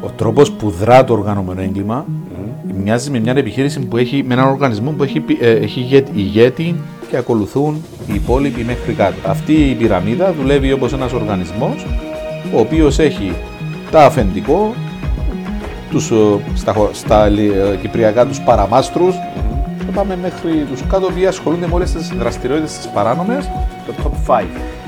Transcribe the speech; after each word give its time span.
Ο 0.00 0.10
τρόπος 0.16 0.52
που 0.52 0.70
δρά 0.70 1.04
το 1.04 1.12
οργανωμένο 1.12 1.60
έγκλημα 1.60 2.04
μοιάζει 2.82 3.10
με 3.10 3.18
μια 3.20 3.32
επιχείρηση 3.36 3.80
που 3.80 3.96
έχει, 3.96 4.24
με 4.26 4.34
έναν 4.34 4.48
οργανισμό 4.48 4.90
που 4.90 5.02
έχει, 5.02 5.20
πι- 5.20 5.42
ε, 5.42 5.50
έχει 5.50 5.80
ηγέτη, 5.80 6.10
ηγέτη 6.14 6.74
και 7.10 7.16
ακολουθούν 7.16 7.82
οι 8.06 8.14
υπόλοιποι 8.14 8.64
μέχρι 8.64 8.92
κάτω. 8.92 9.14
Αυτή 9.28 9.52
η 9.52 9.74
πυραμίδα 9.74 10.32
δουλεύει 10.40 10.72
όπως 10.72 10.92
ένας 10.92 11.12
οργανισμός 11.12 11.86
ο 12.54 12.58
οποίος 12.60 12.98
έχει 12.98 13.32
τα 13.90 14.04
αφεντικό, 14.04 14.72
τους, 15.90 16.10
ε, 16.10 16.14
στα, 16.54 16.72
χω- 16.72 16.90
στα 16.92 17.28
λι- 17.28 17.50
ε, 17.52 17.76
κυπριακά 17.80 18.26
τους 18.26 18.40
παραμάστρους 18.40 19.14
και 19.14 19.41
πάμε 19.94 20.16
μέχρι 20.16 20.66
τους 20.70 20.82
κάτω 20.86 21.06
που 21.06 21.26
ασχολούνται 21.28 21.66
με 21.66 21.74
όλες 21.74 21.92
τις 21.92 22.08
δραστηριότητες 22.08 22.76
τις 22.76 22.88
παράνομες. 22.88 23.50
Το 23.86 23.92
top 24.02 24.32
5. 24.32 24.44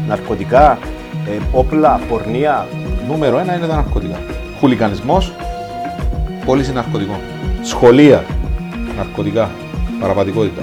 Ναρκωτικά, 0.09 0.79
ε, 1.27 1.39
όπλα, 1.53 2.01
πορνεία. 2.09 2.67
Νούμερο 3.09 3.39
ένα 3.39 3.57
είναι 3.57 3.67
τα 3.67 3.75
ναρκωτικά. 3.75 4.19
Χουλικανισμός, 4.61 5.33
πώληση 6.45 6.73
ναρκωτικών. 6.73 7.19
Σχολεία, 7.63 8.25
ναρκωτικά, 8.97 9.51
παραβατικότητα. 10.01 10.63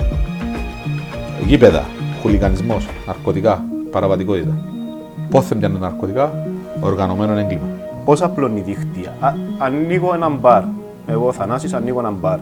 Γήπεδα, 1.45 1.83
χουλικανισμός, 2.21 2.87
ναρκωτικά, 3.07 3.63
παραβατικότητα. 3.91 4.53
Πόθε 5.29 5.55
πιάνουν 5.55 5.79
ναρκωτικά, 5.79 6.45
οργανωμένο 6.79 7.37
έγκλημα. 7.37 7.65
Πώς 8.05 8.21
απλώνει 8.21 8.59
η 8.59 8.63
δίχτυα. 8.63 9.13
Α, 9.19 9.33
ανοίγω 9.57 10.13
ένα 10.13 10.29
μπαρ. 10.29 10.63
Εγώ, 11.07 11.31
Θανάσης, 11.31 11.73
ανοίγω 11.73 11.99
ένα 11.99 12.11
μπαρ. 12.11 12.39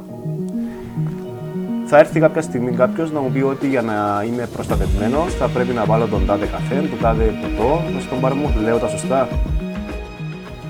Θα 1.91 1.97
έρθει 1.97 2.19
κάποια 2.19 2.41
στιγμή 2.41 2.71
κάποιος 2.71 3.11
να 3.11 3.19
μου 3.19 3.31
πει 3.31 3.41
ότι 3.41 3.67
για 3.67 3.81
να 3.81 4.23
είμαι 4.27 4.49
προστατευμένος 4.53 5.33
θα 5.33 5.47
πρέπει 5.47 5.73
να 5.73 5.85
βάλω 5.85 6.07
τον 6.07 6.25
τάδε 6.25 6.45
καφέ, 6.45 6.75
τον 6.75 6.99
τάδε 7.01 7.23
ποτό 7.23 7.81
μες 7.93 8.03
στον 8.03 8.19
μπαρ 8.19 8.33
μου. 8.33 8.53
Λέω 8.63 8.77
τα 8.77 8.87
σωστά. 8.87 9.27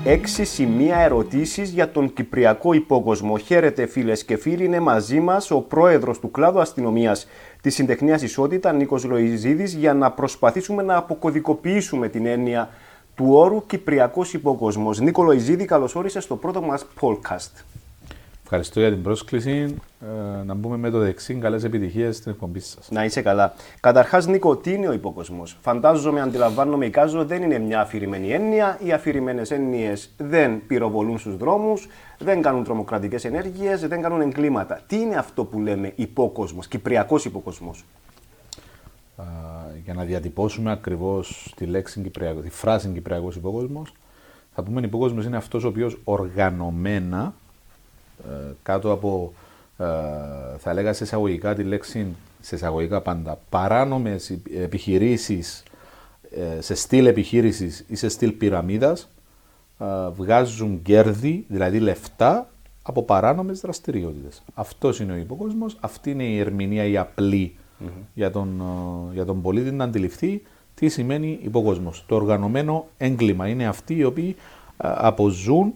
Έξι 0.04 0.44
σημεία 0.44 0.96
ερωτήσεις 0.96 1.70
για 1.70 1.90
τον 1.90 2.12
Κυπριακό 2.12 2.72
υπόκοσμο. 2.72 3.38
Χαίρετε 3.38 3.86
φίλες 3.86 4.24
και 4.24 4.36
φίλοι, 4.36 4.64
είναι 4.64 4.80
μαζί 4.80 5.20
μας 5.20 5.50
ο 5.50 5.60
πρόεδρος 5.60 6.18
του 6.18 6.30
κλάδου 6.30 6.60
αστυνομίας 6.60 7.26
της 7.60 7.74
Συντεχνίας 7.74 8.22
Ισότητα, 8.22 8.72
Νίκος 8.72 9.04
Λοϊζίδης, 9.04 9.74
για 9.74 9.94
να 9.94 10.10
προσπαθήσουμε 10.10 10.82
να 10.82 10.96
αποκωδικοποιήσουμε 10.96 12.08
την 12.08 12.26
έννοια 12.26 12.68
του 13.14 13.26
όρου 13.28 13.66
Κυπριακός 13.66 14.32
υπόκοσμος. 14.32 15.00
Νίκο 15.00 15.22
Λοϊζίδη, 15.22 15.64
καλώ 15.64 15.90
όρισε 15.94 16.20
στο 16.20 16.36
πρώτο 16.36 16.62
μας 16.62 16.86
podcast. 17.00 17.64
Ευχαριστώ 18.52 18.80
για 18.80 18.90
την 18.90 19.02
πρόσκληση. 19.02 19.74
Ε, 20.00 20.44
να 20.44 20.54
μπούμε 20.54 20.76
με 20.76 20.90
το 20.90 20.98
δεξί. 20.98 21.34
Καλές 21.34 21.64
επιτυχίες 21.64 22.16
στην 22.16 22.30
εκπομπή 22.30 22.60
σας. 22.60 22.90
Να 22.90 23.04
είσαι 23.04 23.22
καλά. 23.22 23.54
Καταρχάς, 23.80 24.26
Νίκο, 24.26 24.56
τι 24.56 24.72
είναι 24.72 24.88
ο 24.88 24.92
υπόκοσμο. 24.92 25.42
Φαντάζομαι, 25.60 26.20
αντιλαμβάνομαι, 26.20 26.86
εικάζω, 26.86 27.24
δεν 27.24 27.42
είναι 27.42 27.58
μια 27.58 27.80
αφηρημένη 27.80 28.32
έννοια. 28.32 28.78
Οι 28.82 28.92
αφηρημένες 28.92 29.50
έννοιες 29.50 30.10
δεν 30.16 30.66
πυροβολούν 30.66 31.18
στους 31.18 31.36
δρόμους, 31.36 31.88
δεν 32.18 32.42
κάνουν 32.42 32.64
τρομοκρατικές 32.64 33.24
ενέργειες, 33.24 33.88
δεν 33.88 34.02
κάνουν 34.02 34.20
εγκλήματα. 34.20 34.80
Τι 34.86 34.96
είναι 34.96 35.16
αυτό 35.16 35.44
που 35.44 35.60
λέμε 35.60 35.92
υπόκοσμος, 35.96 36.68
κυπριακός 36.68 37.24
υπόκοσμο. 37.24 37.70
Α, 39.16 39.24
για 39.84 39.94
να 39.94 40.04
διατυπώσουμε 40.04 40.70
ακριβώς 40.70 41.52
τη 41.56 41.64
λέξη 41.64 42.00
Κυπριακό, 42.00 42.40
τη 42.40 42.50
φράση 42.50 42.88
Κυπριακός 42.88 43.36
υπόκοσμο, 43.36 43.82
θα 44.54 44.62
πούμε 44.62 44.80
υπόκοσμο 44.80 45.22
είναι 45.22 45.36
αυτός 45.36 45.64
ο 45.64 45.68
οποίος 45.68 45.98
οργανωμένα 46.04 47.24
ε, 47.24 47.39
κάτω 48.62 48.92
από, 48.92 49.32
ε, 49.78 49.84
θα 50.58 50.70
έλεγα 50.70 50.92
σε 50.92 51.04
εισαγωγικά 51.04 51.54
τη 51.54 51.62
λέξη, 51.62 52.06
σε 52.40 52.54
εισαγωγικά 52.54 53.00
πάντα, 53.00 53.38
παράνομες 53.48 54.38
επιχειρήσεις 54.62 55.62
σε 56.58 56.74
στυλ 56.74 57.06
επιχείρησης 57.06 57.84
ή 57.88 57.94
σε 57.96 58.08
στυλ 58.08 58.32
πυραμίδας 58.32 59.08
βγάζουν 60.14 60.82
κέρδη, 60.82 61.44
δηλαδή 61.48 61.78
λεφτά, 61.78 62.50
από 62.82 63.02
παράνομες 63.02 63.60
δραστηριότητες. 63.60 64.42
Αυτός 64.54 65.00
είναι 65.00 65.12
ο 65.12 65.16
υποκόσμος, 65.16 65.76
αυτή 65.80 66.10
είναι 66.10 66.24
η 66.24 66.38
ερμηνεία 66.38 66.84
η 66.84 66.96
απλή 66.96 67.56
για, 68.14 68.30
τον, 68.30 68.60
ε, 68.60 69.14
για 69.14 69.24
τον 69.24 69.42
πολίτη 69.42 69.70
να 69.70 69.84
αντιληφθεί 69.84 70.42
τι 70.74 70.88
σημαίνει 70.88 71.38
υποκόσμος. 71.42 72.04
Το 72.08 72.14
οργανωμένο 72.14 72.86
έγκλημα 72.96 73.48
είναι 73.48 73.66
αυτοί 73.66 73.94
οι 73.94 74.04
οποίοι 74.04 74.36
ε, 74.76 74.92
αποζούν, 74.96 75.74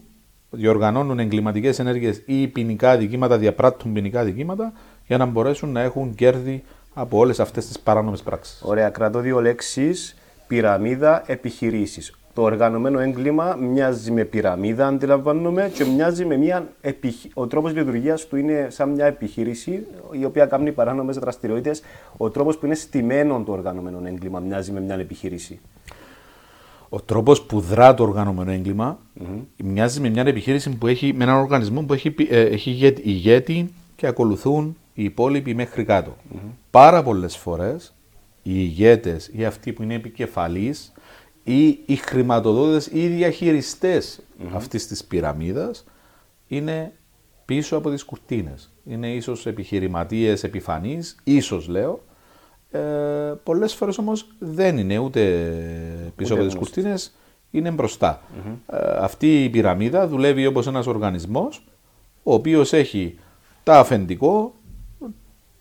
διοργανώνουν 0.54 1.18
εγκληματικές 1.18 1.78
ενέργειες 1.78 2.22
ή 2.26 2.48
ποινικά 2.48 2.90
αδικήματα, 2.90 3.38
διαπράττουν 3.38 3.92
ποινικά 3.92 4.20
αδικήματα 4.20 4.72
για 5.06 5.16
να 5.16 5.24
μπορέσουν 5.24 5.72
να 5.72 5.80
έχουν 5.80 6.14
κέρδη 6.14 6.62
από 6.94 7.18
όλες 7.18 7.40
αυτές 7.40 7.66
τις 7.66 7.80
παράνομες 7.80 8.22
πράξεις. 8.22 8.62
Ωραία, 8.64 8.88
κρατώ 8.88 9.18
δύο 9.18 9.40
λέξεις. 9.40 10.16
Πυραμίδα, 10.46 11.22
επιχειρήσεις. 11.26 12.18
Το 12.34 12.42
οργανωμένο 12.42 12.98
έγκλημα 12.98 13.56
μοιάζει 13.60 14.10
με 14.10 14.24
πυραμίδα, 14.24 14.86
αντιλαμβάνομαι, 14.86 15.70
και 15.74 15.84
μοιάζει 15.84 16.24
με 16.24 16.36
μια. 16.36 16.68
Επιχ... 16.80 17.14
Ο 17.34 17.46
τρόπος 17.46 17.74
λειτουργίας 17.74 18.26
του 18.26 18.36
είναι 18.36 18.66
σαν 18.70 18.90
μια 18.90 19.06
επιχείρηση 19.06 19.86
η 20.10 20.24
οποία 20.24 20.46
κάνει 20.46 20.72
παράνομες 20.72 21.18
δραστηριότητες. 21.18 21.82
Ο 22.16 22.30
τρόπος 22.30 22.58
που 22.58 22.66
είναι 22.66 22.74
στημένο 22.74 23.42
το 23.46 23.52
οργανωμένο 23.52 24.00
έγκλημα 24.04 24.38
μοιάζει 24.38 24.72
με 24.72 24.80
μια 24.80 24.94
επιχείρηση. 24.94 25.60
Ο 26.94 27.00
τρόπος 27.00 27.42
που 27.42 27.60
δρά 27.60 27.94
το 27.94 28.02
οργανωμένο 28.02 28.50
έγκλημα 28.50 28.98
μοιάζει 29.64 30.00
με 30.00 30.08
μια 30.08 30.22
επιχείρηση 30.22 30.70
που 30.70 30.86
έχει, 30.86 31.12
με 31.12 31.24
έναν 31.24 31.36
οργανισμό 31.36 31.82
που 31.82 31.92
έχει, 31.92 32.10
πι- 32.10 32.32
ε, 32.32 32.40
έχει 32.40 32.70
ηγέτη, 32.70 33.02
ηγέτη 33.04 33.72
και 33.96 34.06
ακολουθούν 34.06 34.76
οι 34.94 35.04
υπόλοιποι 35.04 35.54
μέχρι 35.54 35.84
κάτω. 35.84 36.16
Πάρα 36.70 37.02
πολλές 37.02 37.36
φορές 37.36 37.94
οι 38.42 38.52
ηγέτες 38.54 39.30
ή 39.32 39.44
αυτοί 39.44 39.72
που 39.72 39.82
είναι 39.82 39.94
επικεφαλεί 39.94 40.74
ή 41.44 41.66
οι 41.86 41.96
χρηματοδότες 41.96 42.86
ή 42.86 43.02
οι 43.04 43.08
διαχειριστές 43.08 44.20
αυτής 44.52 44.86
της 44.86 45.04
πυραμίδας 45.04 45.84
είναι 46.48 46.92
πίσω 47.44 47.76
από 47.76 47.90
τις 47.90 48.04
κουρτίνες. 48.04 48.72
Είναι 48.86 49.08
ίσως 49.14 49.46
επιχειρηματίες 49.46 50.44
επιφανείς, 50.44 51.16
ίσως 51.24 51.68
λέω, 51.68 52.02
ε, 52.78 53.34
πολλές 53.42 53.74
φορές 53.74 53.98
όμως 53.98 54.26
δεν 54.38 54.78
είναι 54.78 54.98
ούτε 54.98 55.20
πίσω 56.16 56.34
από 56.34 56.42
τις 56.42 56.54
κουρτίνες, 56.54 57.14
είναι 57.50 57.70
μπροστά. 57.70 58.22
Ε, 58.66 58.96
αυτή 58.98 59.44
η 59.44 59.48
πυραμίδα 59.50 60.08
δουλεύει 60.08 60.46
όπως 60.46 60.66
ένας 60.66 60.86
οργανισμός, 60.86 61.64
ο 62.22 62.34
οποίος 62.34 62.72
έχει 62.72 63.18
τα 63.62 63.78
αφεντικό, 63.78 64.54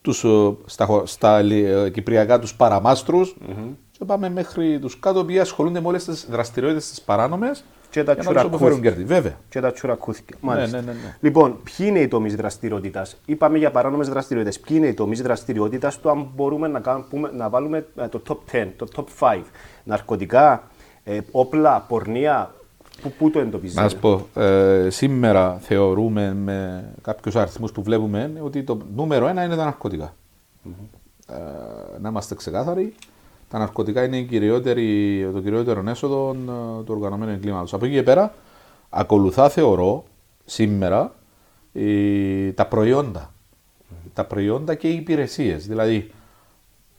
τους, 0.02 0.24
ε, 0.24 0.54
στα, 0.66 0.86
χω- 0.86 1.06
στα 1.06 1.42
λι- 1.42 1.66
ε, 1.66 1.90
κυπριακά 1.90 2.40
τους 2.40 2.56
παραμαστρους 2.56 3.36
και 3.92 4.06
πάμε 4.06 4.30
μέχρι 4.30 4.80
τους 4.80 5.00
κάτω 5.00 5.26
που 5.26 5.34
ασχολούνται 5.42 5.82
με 5.82 5.88
όλες 5.88 6.04
τις 6.06 6.28
δραστηριότητες 6.30 6.90
τις 6.90 7.02
παράνομες 7.02 7.64
Και 7.94 8.04
τα 8.04 8.14
για 8.14 8.24
να 8.24 8.30
τους 8.34 8.42
αποφέρουν 8.42 8.58
τσουρακούθια. 8.58 8.90
κέρδη. 8.90 9.04
Βέβαια. 9.04 9.38
Και 9.50 9.60
τα 9.60 9.72
τσουρακούθηκια. 9.72 10.38
Μάλιστα. 10.42 10.78
ναι, 10.78 10.86
ναι, 10.86 10.92
ναι. 10.92 11.16
Λοιπόν, 11.20 11.60
ποιοι 11.64 11.86
είναι 11.90 12.00
οι 12.00 12.08
τομείς 12.08 12.36
δραστηριότητας; 12.36 13.18
Είπαμε 13.26 13.58
για 13.58 13.72
παράνομες 13.72 14.10
δραστηριότητες. 14.10 14.60
Ποιοι 14.60 14.78
είναι 14.80 14.88
οι 14.88 14.94
τομείς 14.94 15.22
δραστηριότητας 15.22 16.00
του, 16.00 16.10
αν 16.10 16.28
μπορούμε 16.36 16.68
να, 16.68 16.80
κάνουμε, 16.80 17.06
πούμε- 17.10 17.32
να 17.34 17.50
βάλουμε 17.50 17.86
ε, 17.96 18.08
το 18.08 18.22
top 18.28 18.38
10, 18.52 18.68
το 18.76 18.88
top 18.96 19.04
5. 19.20 19.42
Ναρκωτικά, 19.84 20.64
ε, 21.04 21.20
όπλα, 21.32 21.86
πορνεία. 21.88 22.54
Πού, 23.02 23.12
πού 23.18 23.30
το 23.30 23.40
εντοπίζετε; 23.40 23.82
Να 23.82 23.90
σου 23.90 23.98
πω, 24.00 24.28
ε, 24.42 24.88
σήμερα 24.90 25.58
θεωρούμε 25.62 26.34
με 26.34 26.86
κάποιους 27.02 27.36
αριθμούς 27.36 27.72
που 27.72 27.84
βλέπουμε 27.84 28.32
ότι 28.42 28.64
το 28.64 28.78
νούμερο 28.96 29.28
ένα 29.28 29.44
είναι 29.44 29.56
τα 29.56 29.64
ναρκωτικα 29.64 30.14
Ε, 31.30 31.36
να 32.00 32.10
είμαστε 32.10 32.36
ξεκάθαροι, 32.36 32.94
τα 33.54 33.60
ναρκωτικά 33.60 34.04
είναι 34.04 34.18
η 34.18 34.24
κυριότερη, 34.24 35.30
το 35.34 35.40
κυριότερο 35.42 35.84
έσοδο 35.90 36.30
ε, 36.32 36.84
του 36.84 36.94
οργανωμένου 36.96 37.32
εγκλήματος. 37.32 37.74
Από 37.74 37.86
εκεί 37.86 37.94
και 37.94 38.04
πέρα, 38.04 38.34
ακολουθά 38.90 39.50
θεωρώ 39.50 40.04
σήμερα 40.46 41.16
η- 41.72 42.54
τα 42.54 42.66
προϊόντα. 42.68 43.34
Τα 44.14 44.26
προϊόντα 44.26 44.76
και 44.76 44.88
οι 44.90 44.96
υπηρεσίες. 44.96 45.68
Δηλαδή, 45.68 46.12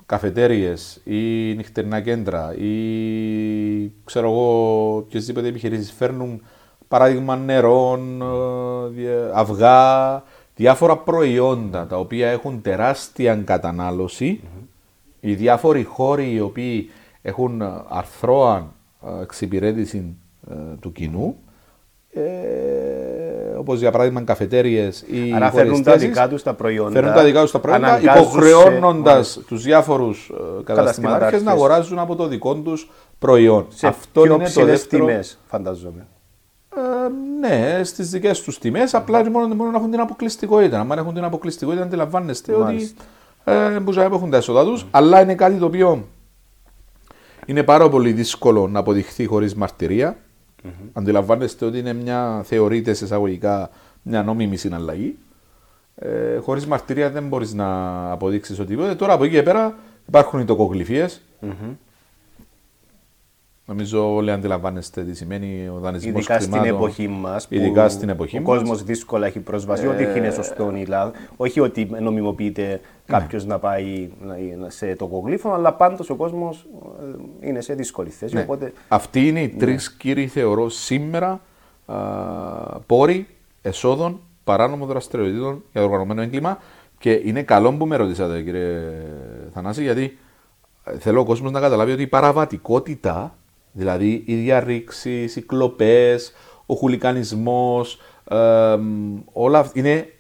καφετέριες 0.07 1.01
ή 1.05 1.19
νυχτερινά 1.55 2.01
κέντρα 2.01 2.55
ή 2.57 2.73
ξέρω 4.05 4.31
εγώ 4.31 4.97
οποιασδήποτε 4.97 5.49
επιχειρήσεις 5.49 5.93
φέρνουν 5.93 6.43
παράδειγμα 6.89 7.37
νερών, 7.37 8.23
ε, 8.23 8.89
δια- 8.89 9.31
αυγά, 9.35 10.23
διάφορα 10.57 10.97
προϊόντα 10.97 11.87
τα 11.87 11.99
οποία 11.99 12.29
έχουν 12.31 12.63
τεράστια 12.63 13.35
κατανάλωση. 13.37 14.41
Οι 15.27 15.35
διάφοροι 15.35 15.83
χώροι 15.85 16.33
οι 16.33 16.41
οποίοι 16.41 16.91
έχουν 17.23 17.61
ε, 17.61 17.67
αρθρώα 17.89 18.73
ε, 19.19 19.23
εξυπηρέτηση 19.23 20.17
ε, 20.51 20.55
του 20.81 20.93
κοινού 20.93 21.37
ε, 22.11 22.23
όπως 23.59 23.79
για 23.79 23.91
παράδειγμα 23.91 24.23
καφετέριες 24.23 25.01
ή 25.07 25.33
Άρα 25.35 25.51
χώρες 25.51 25.65
φέρνουν 25.67 25.83
τα 25.83 25.93
θέσεις, 25.93 26.09
δικά 26.09 26.29
τους 26.29 26.43
τα 26.43 26.55
προϊόντα, 26.55 26.91
Φέρνουν 26.91 27.13
τα 27.15 27.25
δικά 27.25 27.41
τους 27.41 27.51
τα 27.51 27.59
προϊόντα, 27.59 27.87
αναγκάζουν 27.87 28.23
σε- 28.23 28.39
υποχρεώνοντας 28.39 29.13
μάλιστα. 29.15 29.41
τους 29.47 29.63
διάφορους 29.63 30.29
ε, 30.31 30.33
καταστηματάρχες 30.35 30.63
να 30.67 30.75
Καταστηματάρχες. 30.75 31.47
αγοράζουν 31.47 31.99
από 31.99 32.15
το 32.17 32.27
δικό 32.27 32.55
τους 32.55 32.91
προϊόν. 33.19 33.67
Σε 33.69 33.87
Αυτό 33.87 34.21
πιο 34.23 34.35
είναι 34.35 34.43
το 34.45 34.49
ψηλές 34.51 34.67
δεύτερο. 34.71 35.07
τιμές, 35.07 35.39
φανταζόμαι. 35.47 36.07
Ε, 36.77 36.79
ναι, 37.49 37.85
στις 37.85 38.11
δικές 38.11 38.41
τους 38.43 38.59
τιμές, 38.59 38.95
απλά 38.95 39.31
μόνο, 39.31 39.55
μόνο 39.55 39.71
να 39.71 39.77
έχουν 39.79 39.91
την 39.91 40.01
αποκλειστικότητα. 40.01 40.81
Αν 40.81 40.91
έχουν 40.91 41.15
την 41.15 41.25
αποκλειστικότητα, 41.25 41.83
αντιλαμβάνεστε 41.85 42.53
ότι 42.53 42.63
Μάλιστα. 42.63 43.03
Ε, 43.45 43.79
που 43.85 44.01
έχουν 44.01 44.31
τα 44.31 44.37
έσοδα 44.37 44.65
τους, 44.65 44.87
αλλά 44.91 45.23
είναι 45.23 45.35
κάτι 45.35 45.57
το 45.57 45.67
οποίο 45.67 46.09
Είναι 47.47 47.63
πάρα 47.63 47.89
πολύ 47.89 48.13
δύσκολο 48.13 48.69
να 48.69 48.79
αποδειχθεί 48.79 49.27
χωρίς 49.27 49.55
μαρτυρία. 49.55 50.17
Αντιλαμβάνεστε 50.93 51.65
ότι 51.65 51.79
είναι 51.79 51.93
μια, 51.93 52.41
θεωρείται 52.45 52.95
σε 52.95 53.05
εισαγωγικά, 53.05 53.71
μια 54.03 54.23
νόμιμη 54.23 54.57
συναλλαγή. 54.57 55.17
Ε, 55.95 56.39
χωρίς 56.39 56.67
μαρτυρία 56.67 57.11
δεν 57.11 57.29
μπορείς 57.29 57.55
να 57.55 57.67
αποδείξεις 58.11 58.59
οτιδήποτε. 58.59 58.95
Τώρα 58.95 59.13
από 59.13 59.25
εκεί 59.25 59.35
και 59.35 59.43
πέρα 59.43 59.75
υπάρχουν 60.07 60.41
οι 60.41 60.45
τοκογλυφίες. 60.45 61.21
Νομίζω 63.67 64.15
όλοι 64.15 64.31
αντιλαμβάνεστε 64.31 65.03
τι 65.05 65.15
σημαίνει 65.15 65.69
ο 65.77 65.79
δανεισμός 65.79 66.15
Ειδικά 66.15 66.41
στην 66.41 66.65
εποχή 66.65 67.09
μας. 67.09 67.47
Ειδικά 67.51 67.89
στην 67.89 68.09
εποχή 68.09 68.37
Ο 68.37 68.41
μας. 68.41 68.49
κόσμος 68.59 68.83
δύσκολα 68.83 69.27
έχει 69.27 69.39
πρόσβαση. 69.41 69.87
Ό,τι 69.87 70.03
είναι 70.19 70.31
σωστό 70.31 70.73
ή 70.77 70.85
λάθος. 70.85 71.13
Όχι 71.37 71.61
ότι 71.61 71.91
νομιμοποιείται 72.01 72.81
κάποιος 73.07 73.45
να 73.45 73.59
πάει 73.59 74.09
να- 74.59 74.71
σε 74.71 74.95
τοκογλύφο, 74.97 75.53
αλλά 75.53 75.73
πάντως 75.73 76.11
ο 76.11 76.15
κόσμος 76.15 76.67
είναι 77.41 77.61
σε 77.61 77.75
δύσκολη 77.75 78.09
θέση. 78.11 78.35
Ναι. 78.35 78.41
Οπότε 78.41 78.73
Αυτοί 78.89 79.29
είναι 79.29 79.41
οι 79.43 79.49
τρεις 79.49 79.93
κύριοι, 79.93 80.27
θεωρώ, 80.27 80.69
σήμερα 80.69 81.41
α, 81.87 81.95
πόροι 82.87 83.27
εσόδων 83.63 84.21
παράνομων 84.45 84.89
δραστηριοτήτων 84.89 85.63
για 85.73 85.81
το 85.81 85.87
οργανωμένο 85.87 86.23
έγκλημα. 86.23 86.59
Και 86.99 87.21
είναι 87.25 87.43
καλό 87.43 87.73
που 87.73 87.87
με 87.87 87.97
ρωτήσατε, 87.97 88.43
κύριε 88.43 88.81
Θανάση, 89.53 89.83
γιατί 89.83 90.19
ε, 90.85 90.99
θέλω 90.99 91.21
ο 91.21 91.25
κόσμος 91.25 91.53
να 91.53 91.61
καταλάβει 91.61 91.93
ότι 91.93 92.03
η 92.03 92.07
παραβατικότητα, 92.07 93.35
δηλαδή 93.75 94.23
οι 94.27 94.35
διαρρήξεις, 94.35 95.37
οι 95.37 95.43
κλοπές, 95.43 96.33
ο 96.67 96.75
χουλικανισμός, 96.75 97.99
όλα 99.33 99.59
αυτά 99.59 99.73
είναι 99.79 100.13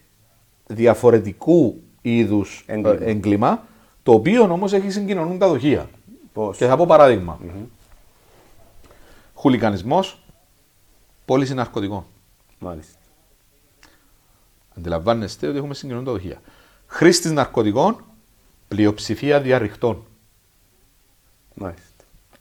διαφορετικού 0.67 1.83
είδους 2.03 2.65
Έγκλημα. 2.67 2.99
έγκλημα, 3.05 3.67
το 4.03 4.13
οποίο 4.13 4.43
όμως 4.43 4.73
έχει 4.73 4.91
συγκοινωνούν 4.91 5.39
τα 5.39 5.49
δοχεία. 5.49 5.91
Πώς; 6.33 6.57
Και 6.57 6.67
θα 6.67 6.77
πω 6.77 6.87
παράδειγμα. 6.87 7.39
Χουλικανισμός, 9.35 10.23
πώληση 11.25 11.55
ναρκωτικών. 11.55 12.05
μάλιστα. 12.59 12.99
Αντιλαμβάνεστε 14.79 15.47
ότι 15.49 15.57
έχουμε 15.57 15.75
συγκοινωνούν 15.75 16.05
τα 16.07 16.13
δοχεία. 16.13 16.41
Χρήστης 16.87 17.31
ναρκωτικών, 17.33 18.05
πλειοψηφία 18.69 19.41
διαρριχτών. 19.41 20.05
μάλιστα. 21.55 21.94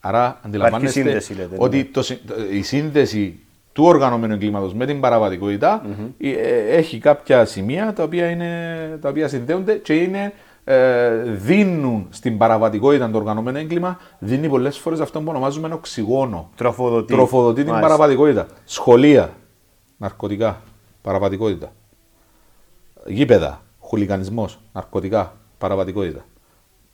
Άρα 0.05 0.39
αντιλαμβάνεστε 0.41 1.01
σύνδεση, 1.01 1.33
λέτε, 1.33 1.55
ότι 1.57 1.77
ναι. 1.77 1.83
το 1.83 2.01
συ- 2.03 2.27
το- 2.27 2.33
η 2.51 2.61
σύνδεση 2.61 3.39
του 3.73 3.83
οργανωμένου 3.83 4.33
εγκλήματος 4.33 4.73
με 4.73 4.85
την 4.85 4.99
παραβατικοτητα 4.99 5.85
ε, 6.17 6.29
ε, 6.29 6.75
έχει 6.77 6.97
κάποια 6.97 7.45
σημεία 7.45 7.93
τα 7.93 8.03
οποία, 8.03 8.29
είναι, 8.29 8.97
τα 9.01 9.09
οποία 9.09 9.27
συνδέονται 9.27 9.73
και 9.73 9.93
είναι, 9.93 10.33
ε, 10.63 11.15
δίνουν 11.23 12.07
στην 12.09 12.37
παραβατικότητα 12.37 13.09
το 13.11 13.17
οργανωμένο 13.17 13.57
έγκλημα, 13.57 13.99
δίνει 14.19 14.47
πολλές 14.49 14.77
φορές 14.77 14.99
αυτό 14.99 15.19
που 15.21 15.25
ονομάζουμε 15.29 15.65
ένα 15.65 15.75
οξυγόνο. 15.75 16.49
Τροφοδοτεί. 16.55 17.13
Τροφοδοτεί 17.13 17.61
την 17.63 17.71
Μάλιστα. 17.71 17.87
παραβατικότητα. 17.95 18.47
Σχολεία, 18.65 19.33
ναρκωτικά, 19.97 20.61
παραβατικότητα. 21.01 21.71
Γήπεδα, 23.05 23.61
χουλικανισμό, 23.79 24.49
ναρκωτικά, 24.73 25.33
παραβατικότητα. 25.57 26.25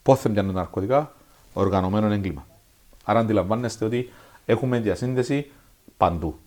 Πότε 0.02 0.30
πιάνουν 0.30 0.54
τα 0.54 0.60
ναρκωτικά, 0.60 1.12
οργανωμένο 1.54 2.12
έγκλημα. 2.14 2.48
Άρα 3.10 3.20
αντιλαμβάνεστε 3.20 3.86
ότι 3.86 4.10
έχουμε 4.46 4.80
διασύνδεση 4.80 5.52
παντού. 5.98 6.40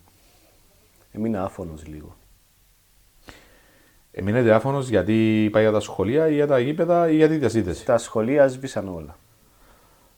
Έμεινα 1.11 1.43
άφωνος 1.43 1.85
λίγο. 1.87 2.15
Εμείνετε 4.11 4.53
άφωνος 4.53 4.89
γιατί 4.89 5.49
πάει 5.51 5.63
για 5.63 5.71
τα 5.71 5.79
σχολεία 5.79 6.27
ή 6.29 6.33
για 6.33 6.47
τα 6.47 6.59
γήπεδα 6.59 7.09
ή 7.09 7.15
για 7.15 7.27
τη 7.27 7.37
διασύνδεση. 7.37 7.85
Τα 7.85 7.97
σχολεία 7.97 8.47
σβήσαν 8.47 8.87
όλα. 8.87 9.17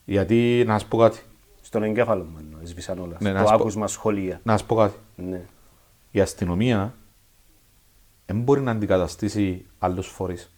Γιατί 0.04 0.64
να 0.66 0.78
σα 0.78 0.86
πω 0.86 0.96
κάτι. 0.98 1.22
Στον 1.62 1.82
εγκέφαλο 1.82 2.24
μου 2.24 2.36
εννοώ, 2.40 2.60
σβήσαν 2.64 2.98
όλα. 2.98 3.16
Ναι, 3.20 3.32
να 3.32 3.38
Στο 3.38 3.46
σου 3.46 3.52
πω- 3.54 3.60
άκουσμα 3.60 3.86
σχολεία. 3.86 4.40
Να 4.42 4.56
σα 4.58 4.64
πω 4.64 4.74
κάτι. 4.74 4.94
Ναι. 5.16 5.42
Η 6.10 6.20
αστυνομία 6.20 6.94
δεν 8.26 8.40
μπορεί 8.40 8.60
να 8.60 8.70
αντικαταστήσει 8.70 9.66
άλλους 9.78 10.06
φορείς. 10.06 10.50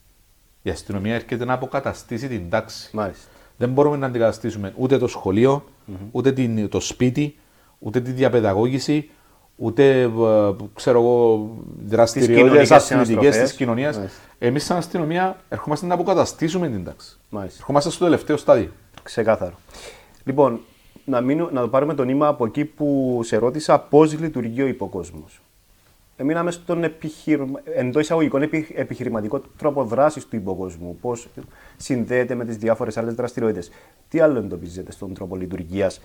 Η 0.62 0.70
αστυνομία 0.70 1.14
έρχεται 1.14 1.44
να 1.44 1.52
αποκαταστήσει 1.52 2.29
την 2.29 2.50
τάξη. 2.50 2.96
Μάλιστα. 2.96 3.31
Δεν 3.58 3.70
μπορούμε 3.70 3.96
να 3.96 4.06
αντικαταστήσουμε 4.06 4.72
ούτε 4.76 4.99
το 4.99 5.06
σχολειο 5.06 5.64
ούτε 6.10 6.32
την, 6.32 6.69
το 6.69 6.81
σπίτι, 6.81 7.37
ούτε 7.78 8.00
τη 8.00 8.10
διαπαιδαγώγηση, 8.10 9.10
ούτε 9.56 10.00
ε, 10.00 10.08
ξέρω 10.75 11.00
εγώ, 11.00 11.50
δραστηριότητες 11.84 12.43
κοινωνικές 12.43 12.70
αθλητικές 12.70 13.16
συναστροφές. 13.16 13.50
τη 13.50 13.56
κοινωνίας. 13.56 13.96
Μάλιστα. 13.96 14.20
Εμείς, 14.38 14.64
σαν 14.64 14.76
αστυνομία, 14.76 15.37
ερχόμαστε 15.49 15.87
να 15.87 15.94
αποκαταστήσουμε 15.94 16.69
την 16.69 16.84
τάξη. 16.84 17.19
Μάλιστα. 17.28 17.56
Ερχόμαστε 17.58 17.90
στο 17.90 18.05
τελευταίο 18.05 18.37
στάδιο. 18.37 18.70
Ξεκάθαρο. 19.02 19.55
Λοιπόν, 20.25 20.60
να, 21.05 21.20
μείνω, 21.20 21.49
να 21.52 21.60
το 21.60 21.69
πάρουμε 21.69 21.94
το 21.94 22.05
νήμα 22.05 22.26
από 22.26 22.44
εκεί 22.44 22.64
που 22.64 23.20
σε 23.22 23.37
ρώτησα 23.37 23.78
πώς 23.78 24.19
λειτουργεί 24.19 24.62
ο 24.62 24.66
υποκόσμος. 24.66 25.40
Εμείναμε 26.20 26.50
στον 26.50 26.85
επιχειρημα... 26.85 27.61
εντός 27.65 28.03
εισαγωγικών 28.03 28.43
επι... 28.43 28.69
επιχειρηματικό 28.75 29.41
τρόπο 29.56 29.85
δράσης 29.85 30.26
του 30.26 30.37
υποκόσμου. 30.37 30.97
Πώς 31.00 31.29
συνδέεται 31.76 32.35
με 32.35 32.44
τις 32.44 32.56
διάφορες 32.56 32.97
άλλες 32.97 33.15
δραστηριότητες. 33.15 33.70
Τι 34.09 34.20
άλλο 34.20 34.38
εντοπίζετε 34.38 34.93
στον 34.93 35.15
τρόπο 35.15 35.37
λειτουργίας 35.37 36.00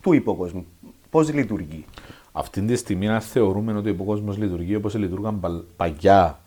του 0.00 0.12
υποκόσμου. 0.12 0.66
Πώς 1.10 1.32
λειτουργεί; 1.32 1.84
Αυτή 2.32 2.62
τη 2.62 2.76
στιγμή, 2.76 3.08
αν 3.08 3.20
θεωρούμε 3.20 3.72
ότι 3.72 3.88
ο 3.88 3.92
υποκόσμος 3.92 4.38
λειτουργεί 4.38 4.74
όπως 4.74 4.94
λειτουργούσαν 4.94 5.40
πα- 5.40 5.64
παλιά, 5.76 6.40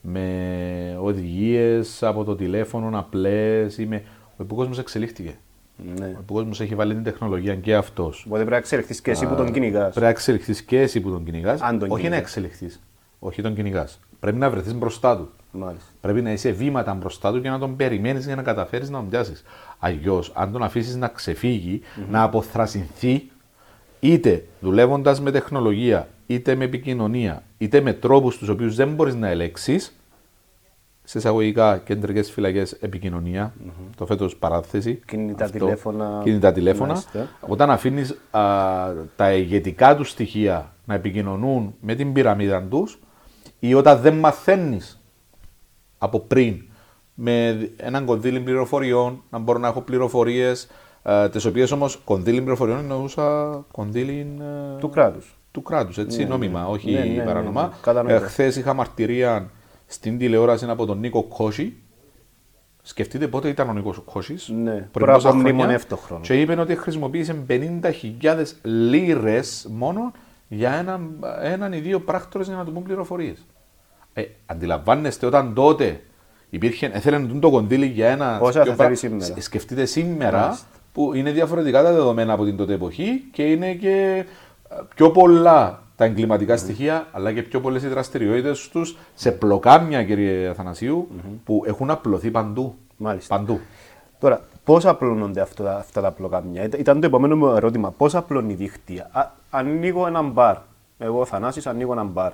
με 0.00 0.98
οδηγίες 1.00 2.02
από 2.02 2.24
το 2.24 2.36
τηλέφωνο 2.36 2.98
απλέ, 2.98 3.66
με... 3.86 4.04
ο 4.36 4.42
υποκόσμος 4.42 4.78
εξελίχθηκε. 4.78 5.36
Ναι. 5.76 6.04
Ο 6.06 6.18
υποκόσμος 6.20 6.60
έχει 6.60 6.74
βάλει 6.74 6.94
την 6.94 7.02
τεχνολογία 7.02 7.54
και 7.54 7.74
αυτός. 7.74 8.18
Οπότε 8.26 8.36
πρέπει 8.38 8.50
να 8.50 8.56
εξελιχθείς 8.56 9.00
και 9.00 9.10
εσύ 9.10 9.26
που 9.26 9.34
τον 9.34 9.52
κυνηγάς. 9.52 9.82
Πρέπει 9.88 10.00
να 10.00 10.08
εξελιχθείς 10.08 10.62
και 10.62 10.80
εσύ 10.80 11.00
που 11.00 11.10
τον 11.10 11.24
κυνηγάς. 11.24 11.60
Αν 11.60 11.78
τον 11.78 11.90
Όχι 11.90 12.02
να 12.02 12.08
κυνηγάς. 12.08 12.20
εξελιχθείς. 12.20 12.80
Όχι 13.18 13.42
τον 13.42 13.54
κυνηγάς. 13.54 14.00
Πρέπει 14.20 14.38
να 14.38 14.50
βρεθείς 14.50 14.74
μπροστά 14.74 15.16
του. 15.16 15.30
Μάλιστα. 15.50 15.88
Πρέπει 16.00 16.22
να 16.22 16.32
είσαι 16.32 16.50
βήματα 16.50 16.94
μπροστά 16.94 17.32
του 17.32 17.40
και 17.40 17.48
να 17.50 17.58
τον 17.58 17.76
περιμένεις 17.76 18.26
για 18.26 18.36
να 18.36 18.42
καταφέρεις 18.42 18.90
να 18.90 18.98
τον 18.98 19.08
πιάσεις. 19.08 19.44
Αλλιώς, 19.78 20.32
αν 20.34 20.52
τον 20.52 20.62
αφήσεις 20.62 20.96
να 20.96 21.08
ξεφύγει, 21.08 21.80
να 22.10 22.22
αποθρασινθεί, 22.22 23.30
είτε 24.00 24.44
δουλεύοντας 24.60 25.20
με 25.20 25.30
τεχνολογία, 25.30 26.08
είτε 26.26 26.54
με 26.54 26.64
επικοινωνία, 26.64 27.42
είτε 27.58 27.80
με 27.80 27.92
τρόπους 27.92 28.38
τους 28.38 28.48
οποίους 28.48 28.74
δεν 28.76 28.94
μπορείς 28.94 29.14
να 29.14 29.28
ελέξει, 29.28 29.80
σε 31.04 31.18
εισαγωγικά 31.18 31.78
κεντρικές 31.78 32.30
φυλακές 32.30 32.72
επικοινωνία, 32.72 33.52
το 33.96 34.06
φέτος 34.06 34.36
παράθεση. 34.36 35.00
Κινητά 35.06 35.50
τηλέφωνα. 35.50 36.20
Κινητά 36.24 36.52
τηλέφωνα. 36.52 36.92
Μάλιστα. 36.92 37.28
Όταν 37.40 37.70
αφήνεις 37.70 38.18
τα 39.16 39.32
ηγετικά 39.32 39.96
τους 39.96 40.10
στοιχεία 40.10 40.72
να 40.84 40.94
επικοινωνούν 40.94 41.74
με 41.80 41.94
την 41.94 42.12
πυραμίδα 42.12 42.62
τους 42.62 42.98
ή 43.58 43.74
όταν 43.74 44.00
δεν 44.00 44.14
μαθαίνεις 44.14 45.02
από 45.98 46.20
πριν 46.20 46.62
με 47.14 47.58
έναν 47.76 48.04
κονδύλι 48.04 48.40
πληροφοριών, 48.40 49.22
να 49.30 49.38
μπορώ 49.38 49.58
να 49.58 49.68
έχω 49.68 49.80
πληροφορίες, 49.80 50.68
τις 51.30 51.44
οποίες 51.44 51.70
όμως 51.70 51.96
κονδύλι 52.04 52.40
πληροφοριών 52.40 52.78
εννοούσα 52.78 53.50
κονδύλι 53.72 54.36
ε, 54.40 54.78
Του 54.78 54.88
κράτους. 54.90 55.36
του 55.50 55.62
κράτους, 55.62 55.98
έτσι, 55.98 56.24
νόμιμα, 56.24 56.66
όχι 56.68 56.90
Ναι, 56.90 56.98
ναι, 56.98 57.04
ναι, 57.04 57.22
παράνομα. 57.24 57.62
ναι, 57.62 57.68
κατανοητό. 57.82 58.24
Ε, 58.24 58.26
Χθες 58.26 58.56
είχα 58.56 58.74
μαρτυρία 58.74 59.50
στην 59.86 60.18
τηλεόραση 60.18 60.64
από 60.68 60.86
τον 60.86 60.98
Νίκο 60.98 61.22
Κόση. 61.22 61.76
Σκεφτείτε 62.86 63.28
πότε 63.28 63.48
ήταν 63.48 63.68
ο 63.68 63.72
Νίκος 63.72 64.02
Κόσης; 64.04 64.48
Ναι, 64.48 64.88
πριν 64.92 65.10
από 65.10 65.34
μνημονεύτο 65.34 65.96
χρόνο. 65.96 66.22
Και 66.22 66.40
είπε 66.40 66.60
ότι 66.60 66.76
χρησιμοποίησε 66.76 67.36
50.000 67.48 68.44
λίρες 68.62 69.66
μόνο 69.70 70.12
για 70.48 70.72
έναν, 70.72 71.10
έναν 71.42 71.72
ή 71.72 71.78
δύο 71.78 72.00
πράκτορες 72.00 72.46
για 72.46 72.56
να 72.56 72.64
του 72.64 72.72
πούν 72.72 72.82
πληροφορίες. 72.82 73.46
Ε, 74.12 74.22
αντιλαμβάνεστε 74.46 75.26
όταν 75.26 75.54
τότε 75.54 76.00
υπήρχε, 76.50 76.86
έθελε 76.92 77.18
να 77.18 77.26
δουν 77.26 77.40
το 77.40 77.50
κονδύλι 77.50 77.86
για 77.86 78.08
ένα. 78.08 78.38
Πόσα 78.38 78.62
πιο 78.62 78.70
θα 78.70 78.76
πρά- 78.76 78.86
θέλει 78.86 78.96
σήμερα. 78.98 79.24
Σ- 79.24 79.42
Σκεφτείτε 79.42 79.84
σήμερα 79.84 80.40
Μάλιστα. 80.40 80.66
που 80.92 81.14
είναι 81.14 81.30
διαφορετικά 81.30 81.82
τα 81.82 81.92
δεδομένα 81.92 82.32
από 82.32 82.44
την 82.44 82.56
τότε 82.56 82.72
εποχή 82.74 83.24
και 83.32 83.42
είναι 83.42 83.74
και 83.74 84.24
ε, 84.68 84.74
πιο 84.94 85.10
πολλά 85.10 85.82
τα 85.96 86.04
εγκληματικά 86.04 86.56
στοιχεία, 86.56 87.06
αλλά 87.12 87.32
και 87.32 87.42
πιο 87.42 87.60
πολλές 87.60 87.82
οι 87.82 87.88
δραστηριότητες 87.88 88.68
τους 88.68 88.96
σε 89.14 89.32
πλοκάμια, 89.32 90.04
κύριε 90.04 90.48
Αθανασίου, 90.48 91.08
που 91.44 91.62
έχουν 91.66 91.90
απλωθεί 91.90 92.30
παντού. 92.30 92.74
Μάλιστα. 92.96 93.36
Παντού. 93.36 93.60
Τώρα, 94.18 94.40
πώς 94.64 94.86
απλώνονται 94.86 95.40
αυτά, 95.40 95.76
αυτά 95.76 96.00
τα 96.00 96.10
πλοκάμια; 96.10 96.62
Ήταν- 96.64 96.80
Ήταν 96.80 97.00
το 97.00 97.06
επόμενο 97.06 97.36
μου 97.36 97.46
ερώτημα. 97.46 97.90
Πώς 97.90 98.14
απλώνει 98.14 98.52
η 98.52 98.56
δίχτυα. 98.56 99.08
Α, 99.12 99.26
ανοίγω 99.50 100.06
ένα 100.06 100.22
μπαρ. 100.22 100.56
Εγώ, 100.98 101.20
ο 101.20 101.24
Θανάσης, 101.24 101.66
ανοίγω 101.66 101.92
ένα 101.92 102.04
μπαρ. 102.04 102.32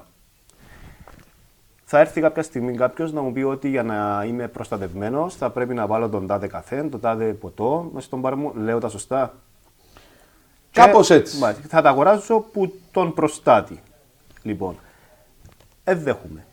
Θα 1.85 1.99
έρθει 1.99 2.21
κάποια 2.21 2.43
στιγμή 2.43 2.75
κάποιος 2.75 3.13
να 3.13 3.21
μου 3.21 3.33
πει 3.33 3.43
ότι 3.43 3.69
για 3.69 3.83
να 3.83 4.25
είμαι 4.27 4.49
προστατευμένος 4.49 5.35
θα 5.35 5.51
πρέπει 5.51 5.75
να 5.75 5.87
βάλω 5.87 6.09
τον 6.09 6.27
τάδε 6.27 6.47
καφέ, 6.47 6.83
τον 6.83 7.01
τάδε 7.01 7.25
ποτό 7.33 7.91
μέσα 7.93 8.07
στον 8.07 8.21
μπαρ 8.21 8.35
μου. 8.35 8.53
Λέω 8.55 8.79
τα 8.79 8.89
σωστά; 8.89 9.35
Κάπως 10.73 11.07
Και- 11.07 11.15
έτσι. 11.15 11.39
μάλιστα, 11.39 11.65
Θα 11.69 11.83
τα 11.83 11.89
αγοράσω 11.89 12.39
που 12.53 12.73
τον 12.91 13.15
προστάτη. 13.15 13.81
Λοιπόν, 14.43 14.79
ε, 15.85 15.95
δεν 15.95 16.03
δέχομαι. 16.03 16.45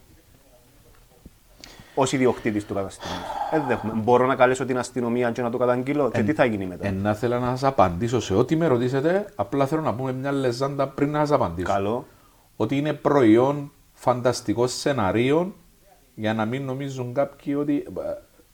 ως 2.00 2.12
ιδιοκτήτης 2.14 2.66
του 2.66 2.74
καταστήματος. 2.74 3.26
Δεν 3.52 3.64
δέχομαι. 3.68 3.94
Μπορώ 3.96 4.26
να 4.26 4.36
καλέσω 4.36 4.66
την 4.66 4.78
αστυνομία 4.78 5.32
και 5.32 5.42
να 5.42 5.50
το 5.50 5.58
καταγγείλω 5.58 6.12
και 6.12 6.24
τι 6.24 6.34
θα 6.34 6.46
γίνει 6.46 6.66
μετά. 6.66 6.88
Εν 6.88 6.96
να 6.96 7.14
θέλω 7.14 7.40
να 7.40 7.48
σας 7.50 7.64
απαντήσω 7.64 8.20
σε 8.20 8.34
ό,τι 8.34 8.56
με 8.56 8.68
ρωτήσετε, 8.68 9.26
απλά 9.36 9.66
θέλω 9.66 9.82
να 9.82 9.94
πούμε 9.94 10.14
μια 10.14 10.32
λεζάντα 10.32 10.88
πριν 10.88 11.12
να 11.12 11.20
σας 11.20 11.32
απαντήσω. 11.32 11.68
Καλό. 11.68 12.06
Ότι 12.56 12.78
είναι 12.78 12.94
προϊόν 12.94 13.72
φανταστικών 13.94 14.68
σεναρίων 14.68 15.54
για 16.16 16.34
να 16.34 16.46
μην 16.46 16.66
νομίζουν 16.66 17.14
κάποιοι 17.14 17.56
ότι 17.60 17.76
ε, 17.76 18.02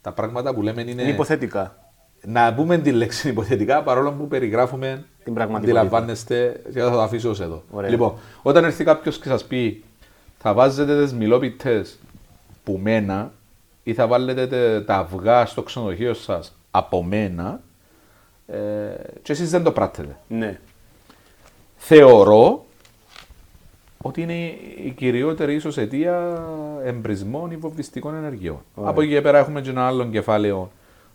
τα 0.01 0.11
πράγματα 0.11 0.53
που 0.53 0.61
λέμε 0.61 0.81
είναι. 0.81 0.91
Είναι 0.91 1.09
υποθετικά. 1.11 1.77
Να 2.25 2.53
πούμε 2.53 2.77
τη 2.77 2.91
λέξη 2.91 3.29
υποθετικά 3.29 3.83
παρόλο 3.83 4.11
που 4.11 4.27
περιγράφουμε. 4.27 5.05
Την 5.23 5.33
πραγματικότητα. 5.33 5.79
Αντιλαμβάνεστε, 5.79 6.61
και 6.73 6.79
θα 6.79 6.91
το 6.91 7.01
αφήσω 7.01 7.29
ως 7.29 7.39
εδώ. 7.41 7.63
Ωραία. 7.71 7.89
Λοιπόν, 7.89 8.13
όταν 8.41 8.63
έρθει 8.63 8.83
κάποιος 8.83 9.19
και 9.19 9.27
σας 9.27 9.43
πει 9.45 9.83
θα 10.39 10.53
βάζετε 10.53 11.05
τι 11.05 11.15
μιλόπιτες 11.15 11.99
που 12.63 12.79
μένα 12.83 13.31
ή 13.83 13.93
θα 13.93 14.07
βάλετε 14.07 14.47
τε- 14.47 14.85
τα 14.85 14.95
αυγά 14.95 15.45
στο 15.45 15.63
ξενοδοχείο 15.63 16.13
σας 16.13 16.55
από 16.71 17.03
μένα, 17.03 17.61
ε, 18.47 18.57
και 19.21 19.31
εσείς 19.31 19.49
δεν 19.49 19.63
το 19.63 19.71
πράττετε. 19.71 20.17
Ναι. 20.27 20.59
Θεωρώ 21.75 22.65
ότι 24.01 24.21
είναι 24.21 24.33
η 24.85 24.93
κυριότερη 24.97 25.55
ίσως 25.55 25.77
αιτία 25.77 26.43
εμπρισμών 26.83 27.51
ή 27.51 27.55
βομβιστικών 27.55 28.15
ενεργειών. 28.15 28.59
Ωραία. 28.75 28.89
Από 28.89 29.01
εκεί 29.01 29.11
και 29.11 29.21
πέρα 29.21 29.37
έχουμε 29.37 29.61
και 29.61 29.69
ένα 29.69 29.85
άλλο 29.87 30.05
κεφάλαιο 30.05 30.71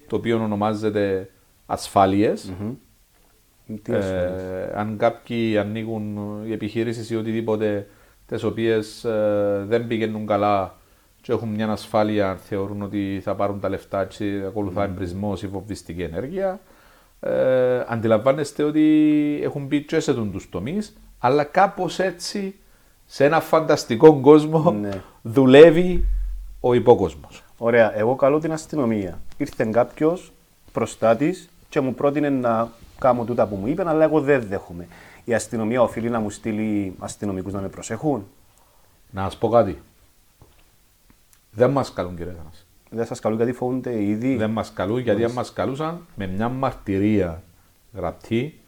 το 0.07 0.17
οποίο 0.17 0.43
ονομάζεται 0.43 1.31
ασφάλειες. 1.67 2.41
Τι 2.43 2.49
ας 2.51 2.57
πούμε. 2.59 2.75
Ε, 3.89 4.73
αν 4.75 4.97
κάποιοι 4.97 5.59
ανοίγουν 5.59 6.19
οι 6.47 6.53
επιχειρήσεις 6.53 7.11
ή 7.11 7.17
οτιδήποτε 7.17 7.87
τις 8.27 8.43
οποίες 8.43 9.07
δεν 9.67 9.87
πηγαίνουν 9.87 10.27
καλά 10.27 10.75
και 11.21 11.33
έχουν 11.33 11.49
μια 11.49 11.69
ασφάλεια, 11.69 12.37
θεωρούν 12.37 12.83
ότι 12.83 13.21
θα 13.25 13.35
πάρουν 13.35 13.61
τα 13.61 13.69
λεφτά 13.69 14.05
και 14.05 14.43
ακολουθά 14.47 14.85
εμπρισμός 14.85 15.43
ή 15.43 15.47
βομβιστική 15.47 16.03
ενέργεια. 16.03 16.61
Ε, 17.21 17.85
αντιλαμβάνεστε 17.89 18.63
ότι 18.63 19.41
έχουν 19.43 19.67
μπει 19.67 19.83
και 19.85 20.01
σε 20.01 20.15
τους 20.15 20.49
τομείς, 20.49 20.97
αλλά 21.19 21.45
κάπως 21.45 21.99
έτσι 21.99 22.55
σε 23.07 23.25
ένα 23.25 23.41
φανταστικό 23.41 24.21
κόσμο 24.21 24.71
Ναι. 24.71 25.03
δουλεύει 25.23 26.05
ο 26.61 26.75
υπόκοσμος. 26.75 27.45
Ωραία. 27.59 27.99
Εγώ 27.99 28.15
καλώ 28.15 28.39
την 28.39 28.53
αστυνομία. 28.53 29.21
Ήρθε 29.37 29.65
κάποιος 29.65 30.33
προστάτη 30.73 31.35
και 31.69 31.81
μου 31.81 31.95
πρότεινε 31.95 32.29
να 32.29 32.71
κάνω 32.99 33.25
τούτα 33.25 33.47
που 33.47 33.57
μου 33.57 33.67
είπε, 33.67 33.89
αλλά 33.89 34.05
εγώ 34.05 34.21
δεν 34.21 34.43
δέχομαι. 34.43 34.87
Η 35.25 35.35
αστυνομία 35.35 35.83
οφείλει 35.83 36.11
να 36.11 36.21
μου 36.21 36.31
στείλει 36.31 36.95
αστυνομικούς 36.99 37.53
να 37.53 37.61
με 37.61 37.69
προσέχουν. 37.69 38.27
Να 39.11 39.23
σας 39.23 39.37
πω 39.37 39.49
κάτι. 39.49 39.83
Δεν 41.51 41.71
μας 41.71 41.93
καλούν, 41.93 42.17
κύριε 42.17 42.33
Θανάση. 42.33 42.67
Δεν 42.91 43.07
σας 43.07 43.21
καλούν 43.21 43.37
γιατί 43.37 43.53
φοβούνται 43.53 44.03
ήδη. 44.03 44.37
Δεν 44.37 44.51
μας 44.51 44.73
καλούν, 44.73 44.99
γιατί 44.99 45.25
αν 45.25 45.33
μας 45.33 45.53
καλούσαν 45.53 46.07
με 46.15 46.27
μια 46.27 46.49
μαρτυρία 46.49 47.43
γραπτή, 47.95 48.61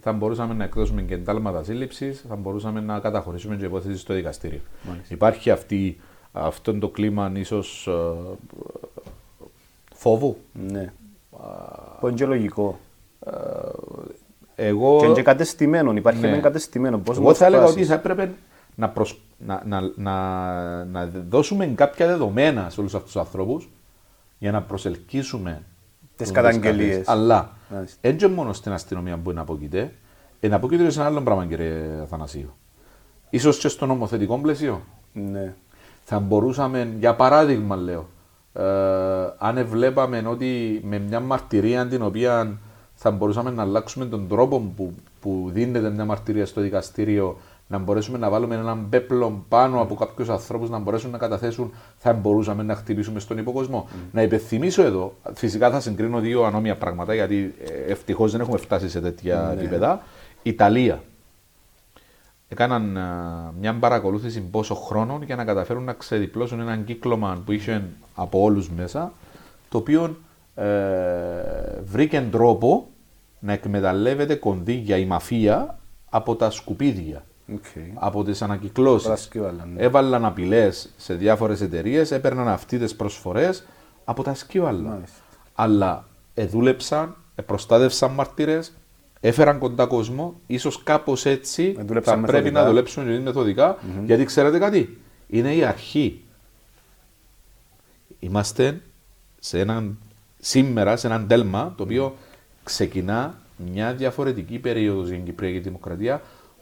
θα 0.00 0.12
μπορούσαμε 0.12 0.54
να 0.54 0.64
εκδώσουμε 0.64 1.02
και 1.02 1.14
εντάλματα 1.14 1.62
σύλληψης, 1.62 2.24
θα 2.28 2.36
μπορούσαμε 2.36 2.80
να 2.80 2.98
καταχωρήσουμε 2.98 3.56
και 3.56 3.64
υπόθεση 3.64 3.98
στο 3.98 4.14
δικαστήριο. 4.14 4.60
Υπάρχει 5.08 5.50
αυτή, 5.50 6.00
αυτό 6.32 6.78
το 6.78 6.88
κλίμα 6.88 7.32
ίσως 7.34 7.88
φόβου; 9.94 10.36
Ναι. 10.68 10.92
Που 12.00 12.06
είναι 12.06 12.16
και 12.16 12.26
λογικό. 12.26 12.78
Εγώ, 14.54 14.98
Και 14.98 15.04
είναι 15.04 15.14
και 15.14 15.22
κατεστημένο. 15.22 15.92
Υπάρχει 15.92 16.20
Ναι. 16.20 16.28
ένα 16.28 16.38
κατεστημένο. 16.40 16.98
Πώς 16.98 17.16
εγώ 17.16 17.26
μας 17.26 17.38
θα 17.38 17.46
έλεγα 17.46 17.62
φράσεις. 17.62 17.76
ότι 17.78 17.86
θα 17.88 17.94
έπρεπε 17.94 18.32
να, 18.74 18.88
προσ- 18.88 19.18
να, 19.38 19.62
να, 19.66 19.80
να, 19.96 20.84
να 20.84 21.06
δώσουμε 21.28 21.66
κάποια 21.66 22.06
δεδομένα 22.06 22.70
σε 22.70 22.80
όλους 22.80 22.94
αυτούς 22.94 23.12
τους 23.12 23.20
ανθρώπους 23.20 23.68
για 24.38 24.50
να 24.50 24.62
προσελκύσουμε 24.62 25.62
Τις 26.16 26.26
τους 26.26 26.36
καταγγελίες. 26.36 26.96
δασκάλες. 26.96 27.08
Αλλά 27.08 27.56
Μάλιστα. 27.72 27.98
έτσι 28.00 28.26
μόνος 28.26 28.56
στην 28.56 28.72
αστυνομία 28.72 29.16
που 29.16 29.30
είναι 29.30 29.40
αποκείται, 29.40 29.92
είναι 30.40 30.54
αποκείται 30.54 30.82
και 30.84 30.90
σε 30.90 30.98
ένα 31.00 31.08
άλλο 31.08 31.20
πράγμα, 31.20 31.46
κύριε 31.46 32.00
Αθανασίου. 32.02 32.52
Ίσως 33.30 33.58
και 33.58 33.68
στο 33.68 33.86
νομοθετικό 33.86 34.38
πλαίσιο. 34.38 34.80
Ναι. 35.12 35.54
Θα 36.04 36.18
μπορούσαμε, 36.18 36.88
για 36.98 37.14
παράδειγμα 37.14 37.76
λέω, 37.76 38.08
ε, 38.52 38.64
αν 39.38 39.66
βλέπαμε 39.66 40.22
ότι 40.26 40.80
με 40.84 40.98
μια 40.98 41.20
μαρτυρία 41.20 41.86
την 41.86 42.02
οποία 42.02 42.58
θα 43.00 43.10
μπορούσαμε 43.10 43.50
να 43.50 43.62
αλλάξουμε 43.62 44.04
τον 44.04 44.28
τρόπο 44.28 44.72
που, 44.76 44.94
που 45.20 45.50
δίνεται 45.52 45.90
μια 45.90 46.04
μαρτυρία 46.04 46.46
στο 46.46 46.60
δικαστήριο, 46.60 47.36
να 47.66 47.78
μπορέσουμε 47.78 48.18
να 48.18 48.30
βάλουμε 48.30 48.54
έναν 48.54 48.88
πέπλο 48.88 49.44
πάνω 49.48 49.80
από 49.80 49.94
κάποιους 49.94 50.28
ανθρώπους 50.28 50.70
να 50.70 50.78
μπορέσουν 50.78 51.10
να 51.10 51.18
καταθέσουν, 51.18 51.72
θα 51.98 52.12
μπορούσαμε 52.12 52.62
να 52.62 52.74
χτυπήσουμε 52.74 53.20
στον 53.20 53.38
υποκοσμό. 53.38 53.88
Να 54.12 54.22
υπενθυμίσω 54.22 54.82
εδώ, 54.82 55.14
φυσικά 55.34 55.70
θα 55.70 55.80
συγκρίνω 55.80 56.18
δύο 56.20 56.44
ανώμια 56.44 56.76
πράγματα, 56.76 57.14
γιατί 57.14 57.54
ευτυχώς 57.88 58.32
δεν 58.32 58.40
έχουμε 58.40 58.58
φτάσει 58.58 58.88
σε 58.88 59.00
τέτοια 59.00 59.54
επίπεδα. 59.58 60.02
Ιταλία 60.42 61.02
έκαναν 62.48 62.96
α, 62.96 63.52
μια 63.60 63.74
παρακολούθηση 63.74 64.40
πόσο 64.40 64.74
χρόνων 64.74 65.22
για 65.22 65.36
να 65.36 65.44
καταφέρουν 65.44 65.84
να 65.84 65.92
ξεδιπλώσουν 65.92 66.60
έναν 66.60 66.84
κύκλωμα 66.84 67.42
που 67.44 67.52
είχε 67.52 67.84
από 68.14 68.42
όλους 68.42 68.70
μέσα, 68.70 69.12
το 69.68 69.78
οποίο 69.78 70.16
ε, 70.58 71.80
βρήκε 71.84 72.28
τρόπο 72.30 72.88
να 73.38 73.52
εκμεταλλεύεται 73.52 74.34
κονδύλια 74.34 74.96
η 74.96 75.04
μαφία 75.04 75.78
από 76.10 76.36
τα 76.36 76.50
σκουπίδια, 76.50 77.22
Okay. 77.54 77.90
από 77.94 78.24
τις 78.24 78.42
ανακυκλώσεις. 78.42 79.08
Τα 79.08 79.16
σκύβαλα, 79.16 79.64
ναι. 79.64 79.82
Έβαλαν 79.82 80.24
απειλές 80.24 80.90
σε 80.96 81.14
διάφορες 81.14 81.60
εταιρείες, 81.60 82.10
έπαιρναν 82.10 82.48
αυτοί 82.48 82.78
τι 82.78 82.94
προσφορές 82.94 83.66
από 84.04 84.22
τα 84.22 84.34
σκύβαλα. 84.34 84.88
Μάλιστα. 84.88 85.18
Αλλά 85.54 86.04
εδούλεψαν, 86.34 87.16
προστάτευσαν 87.46 88.10
μαρτύρε, 88.10 88.60
έφεραν 89.20 89.58
κοντά 89.58 89.86
κόσμο, 89.86 90.34
ίσως 90.46 90.82
κάπως 90.82 91.26
έτσι 91.26 91.74
Εδούλεψαν 91.78 92.20
θα 92.20 92.26
πρέπει 92.26 92.32
μεθοδικά. 92.44 92.60
να 92.60 92.66
δουλέψουν 92.68 93.04
και 93.06 93.18
μεθοδικά, 93.18 93.78
γιατί 94.04 94.24
ξέρετε 94.24 94.58
κάτι, 94.58 94.98
είναι 95.26 95.54
η 95.54 95.64
αρχή. 95.64 96.24
Είμαστε 98.18 98.80
σε 99.38 99.60
έναν, 99.60 99.98
σήμερα 100.40 100.96
σε 100.96 101.06
έναν 101.06 101.26
τέλμα 101.28 101.74
το 101.76 101.82
οποίο 101.82 102.14
ξεκινά 102.64 103.34
μια 103.72 103.92
διαφορετική 103.94 104.58
περίοδος 104.58 105.06
για 105.08 105.16
την 105.16 105.24
Κυπριακή 105.24 105.58
Δημοκρατία 105.58 106.20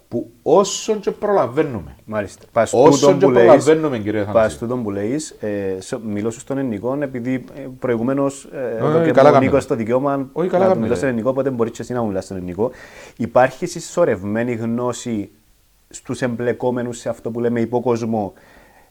που 0.08 0.30
όσο 0.42 0.96
και 0.96 1.10
προλαβαίνουμε. 1.10 1.96
Μάλιστα. 2.04 2.44
Πας 2.52 2.72
Όσο 2.72 2.90
τούτον 3.00 3.18
και 3.18 3.24
που 3.24 3.30
λέεις- 3.30 3.46
προλαβαίνουμε, 3.46 3.98
κύριε 3.98 4.22
Πας 4.22 4.32
Θανάση. 4.32 4.58
τούτον 4.58 4.82
που 4.82 4.90
λέεις, 4.90 5.30
ε, 5.40 5.76
σε- 5.78 5.98
μιλώ 6.04 6.30
σου 6.30 6.40
στον 6.40 6.58
ελληνικό, 6.58 6.98
επειδή 7.00 7.34
ε, 7.56 7.60
προηγουμένως 7.78 8.44
ε, 8.52 8.58
Ε, 8.58 8.76
εδώ 8.76 9.02
και 9.04 9.10
καλά 9.10 9.28
μου 9.28 9.34
κάνετε. 9.34 9.38
Νίκος 9.38 9.66
το 9.66 9.74
δικαίωμα 9.74 10.28
Όχι, 10.32 10.48
καλά 10.48 10.48
να 10.48 10.50
του 10.50 10.58
κάνετε. 10.58 10.80
μιλώ 10.80 10.94
στον 10.94 11.08
ελληνικό, 11.08 11.30
οπότε 11.30 11.50
μπορείς 11.50 11.72
και 11.72 11.82
εσύ 11.82 11.92
να 11.92 12.00
μου 12.00 12.06
μιλάς 12.06 12.24
στον 12.24 12.36
ελληνικό. 12.36 12.70
Υπάρχει 13.16 13.66
συσσωρευμένη 13.66 14.54
γνώση 14.54 15.30
στους 15.88 16.22
εμπλεκόμενους 16.22 16.98
σε 16.98 17.08
αυτό 17.08 17.30
που 17.30 17.40
λέμε 17.40 17.60
υπόκοσμο 17.60 18.32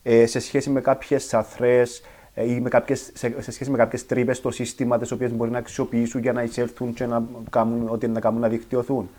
ε, 0.04 0.26
σε 0.26 0.40
σχέση 0.40 0.70
με 0.70 0.82
κάποιες 0.82 1.34
αθρές 1.34 1.98
ε, 1.98 2.04
ή 2.36 2.60
με 2.60 2.70
κάποιες, 2.70 3.10
σε, 3.14 3.36
σε 3.40 3.52
σχέση 3.52 3.72
με 3.72 3.78
κάποιες 3.78 4.06
τρύπες 4.06 4.38
στο 4.38 4.52
σύστημα 4.52 4.98
τις 4.98 5.12
οποίες 5.12 5.32
μπορεί 5.34 5.52
να 5.52 5.58
αξιοποιήσουν 5.58 6.22
για 6.22 6.34
να 6.34 6.44
εισέλθουν 6.44 6.94
και 6.94 7.06
να 7.06 7.24
κάνουν 7.50 7.88
ό,τι 7.90 8.08
να 8.08 8.20
κάνουν 8.20 8.40
να 8.40 8.48
δικτυωθούν. 8.48 9.10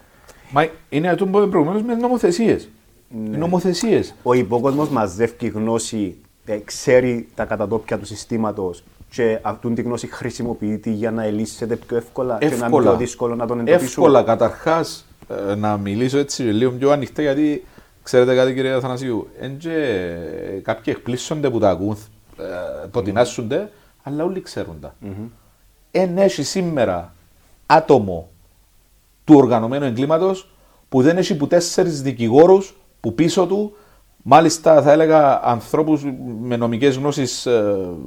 Μα 0.50 0.66
είναι 0.88 1.08
αυτό 1.08 1.24
που 1.24 1.30
είπαμε 1.30 1.46
προηγουμένως 1.46 1.82
με 1.82 1.94
νομοθεσίες. 1.94 2.68
Ναι. 3.30 3.36
Νομοθεσίες. 3.36 4.14
Ο 4.22 4.32
υπόκοσμος 4.32 4.88
μαζεύει 4.88 5.46
γνώση, 5.48 6.16
ε, 6.44 6.58
ξέρει 6.64 7.28
τα 7.34 7.44
κατατόπια 7.44 7.98
του 7.98 8.04
συστήματος 8.06 8.84
και 9.10 9.38
αυτήν 9.42 9.74
τη 9.74 9.82
γνώση 9.82 10.06
χρησιμοποιείται 10.06 10.90
για 10.90 11.10
να 11.10 11.24
ελύσσεται 11.24 11.76
πιο 11.76 11.96
εύκολα, 11.96 12.38
και 12.38 12.46
να 12.46 12.54
είναι 12.54 12.64
Εύκολα. 12.64 12.88
πιο 12.88 12.98
δύσκολο 12.98 13.34
να 13.34 13.46
τον 13.46 13.58
εντοπίσουμε. 13.60 13.84
Εύκολα. 13.84 14.22
Καταρχάς, 14.22 15.06
να 15.56 15.76
μιλήσω 15.76 16.18
έτσι 16.18 16.42
λίγο 16.42 16.70
πιο 16.70 16.90
ανοιχτά, 16.90 17.22
γιατί 17.22 17.64
ξέρετε 18.02 18.34
κάτι, 18.34 18.54
κύριε 18.54 18.72
Αθανασίου. 18.72 19.28
Εν 19.40 19.56
και 19.56 20.04
κάποιοι 20.62 20.94
εκπλήσονται 20.96 21.50
που 21.50 21.58
τα 21.58 21.70
ακούν, 21.70 21.96
ε, 22.38 22.86
ποτινάσσονται, 22.90 23.70
αλλά 24.02 24.24
όλοι 24.24 24.40
ξέρουν 24.40 24.80
τα. 24.80 24.94
Εν 25.90 26.18
έχει 26.18 26.42
σήμερα 26.42 27.12
άτομο 27.66 28.28
του 29.24 29.34
οργανωμένου 29.36 29.84
εγκλήματος 29.84 30.50
που 30.88 31.02
δεν 31.02 31.16
έχει 31.16 31.36
που 31.36 31.46
τέσσερις 31.46 32.02
δικηγόρους 32.02 32.76
που 33.00 33.14
πίσω 33.14 33.46
του, 33.46 33.76
μάλιστα 34.22 34.82
θα 34.82 34.92
έλεγα 34.92 35.40
ανθρώπους 35.44 36.02
με 36.40 36.56
νομικές 36.56 36.96
γνώσεις 36.96 37.48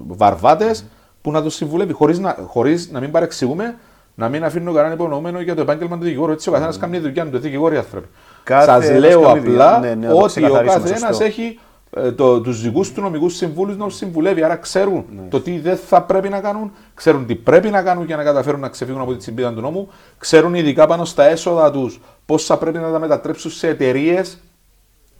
βαρβάτες, 0.07 0.85
που 1.21 1.31
να 1.31 1.41
τους 1.43 1.53
συμβουλεύει 1.53 1.93
χωρίς 1.93 2.19
να, 2.19 2.37
χωρίς 2.47 2.91
να 2.91 2.99
μην 2.99 3.11
παρεξηγούμε, 3.11 3.77
να 4.15 4.29
μην 4.29 4.43
αφήνουν 4.43 4.73
κανέναν 4.73 4.93
υπονοούμενο 4.93 5.41
για 5.41 5.55
το 5.55 5.61
επάγγελμα 5.61 5.97
του 5.97 6.03
δικηγόρου. 6.03 6.31
Έτσι 6.31 6.49
ο 6.49 6.51
καθένας 6.51 6.77
κάνει 6.77 6.97
τη 6.97 7.03
δουλειά 7.03 7.23
του, 7.25 7.29
το 7.29 7.39
δικηγόροι 7.39 7.77
άνθρωποι. 7.77 8.07
Κάθε 8.43 8.65
Σας 8.65 8.89
ένας 8.89 8.99
λέω 8.99 9.21
κάνει 9.21 9.39
δουλειά. 9.39 9.75
απλά 9.75 9.79
Ναι, 9.79 9.95
ναι, 9.95 10.07
να 10.07 10.13
το 10.13 10.17
ότι 10.17 10.23
ο 10.23 10.25
ξεκαθαρίσουμε, 10.25 10.81
καθένας 10.81 10.99
σωστό. 10.99 11.23
έχει 11.23 11.41
ε, 11.41 11.55
το, 12.15 12.41
τους 12.41 12.61
δικούς 12.61 12.91
του 12.91 13.01
νομικούς 13.01 13.35
συμβούλους 13.35 13.77
να 13.77 13.85
τους 13.85 13.95
συμβουλεύει. 13.95 14.43
Άρα 14.43 14.55
ξέρουν 14.55 15.05
Ναι. 15.15 15.21
το 15.29 15.41
τι 15.41 15.59
δεν 15.59 15.77
θα 15.77 16.01
πρέπει 16.03 16.29
να 16.29 16.39
κάνουν, 16.39 16.71
ξέρουν 16.93 17.25
τι 17.25 17.35
πρέπει 17.35 17.69
να 17.69 17.81
κάνουν 17.83 18.05
για 18.05 18.15
να 18.15 18.23
καταφέρουν 18.23 18.59
να 18.59 18.69
ξεφύγουν 18.69 19.01
από 19.01 19.11
τη 19.11 19.17
τσιμπίδα 19.17 19.53
του 19.53 19.61
νόμου, 19.61 19.89
ξέρουν 20.17 20.53
ειδικά 20.53 20.87
πάνω 20.87 21.05
στα 21.05 21.23
έσοδα 21.23 21.71
τους 21.71 21.99
πώς 22.25 22.45
θα 22.45 22.57
πρέπει 22.57 22.77
να 22.77 22.91
τα 22.91 22.99
μετατρέψουν 22.99 23.51
σε 23.51 23.67
εταιρείες 23.67 24.39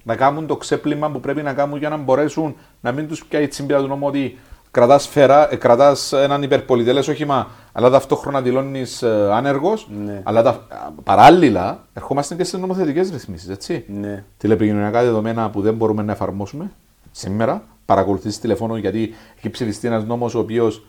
να 0.03 0.15
κάνουν 0.15 0.47
το 0.47 0.57
ξέπλυμα 0.57 1.09
που 1.11 1.19
πρέπει 1.19 1.41
να 1.41 1.53
κάνουν 1.53 1.77
για 1.77 1.89
να 1.89 1.97
μπορέσουν 1.97 2.55
να 2.81 2.91
μην 2.91 3.07
τους 3.07 3.25
πιάει 3.25 3.43
η 3.43 3.47
τσιμπίδα 3.47 3.79
του 3.81 3.88
νόμου 3.88 4.07
ότι 4.07 4.38
κρατάς 4.71 5.03
σφαίρα, 5.03 5.53
ε, 5.53 5.55
κρατάς 5.55 6.13
έναν 6.13 6.43
υπερπολιτελές 6.43 7.07
όχημα, 7.07 7.47
αλλά 7.71 7.89
ταυτόχρονα 7.89 8.41
δηλώνεις 8.41 9.01
ε, 9.01 9.29
άνεργος. 9.31 9.89
Ναι. 10.05 10.21
Αλλά 10.23 10.41
τα, 10.41 10.67
παράλληλα 11.03 11.85
ερχόμαστε 11.93 12.35
και 12.35 12.43
στι 12.43 12.57
νομοθετικές 12.57 13.09
ρυθμίσεις. 13.09 13.49
Έτσι. 13.49 13.85
Ναι. 13.88 14.23
Τηλεπικοινωνιακά 14.38 15.03
δεδομένα 15.03 15.49
που 15.49 15.61
δεν 15.61 15.73
μπορούμε 15.73 16.03
να 16.03 16.11
εφαρμόσουμε 16.11 16.71
σήμερα. 17.11 17.63
Παρακολουθείς 17.85 18.39
τηλεφώνο 18.39 18.77
γιατί 18.77 19.13
έχει 19.38 19.49
ψηφιστεί 19.49 19.88
ένας 19.88 20.05
νόμος 20.05 20.35
ο 20.35 20.39
οποίος 20.39 20.83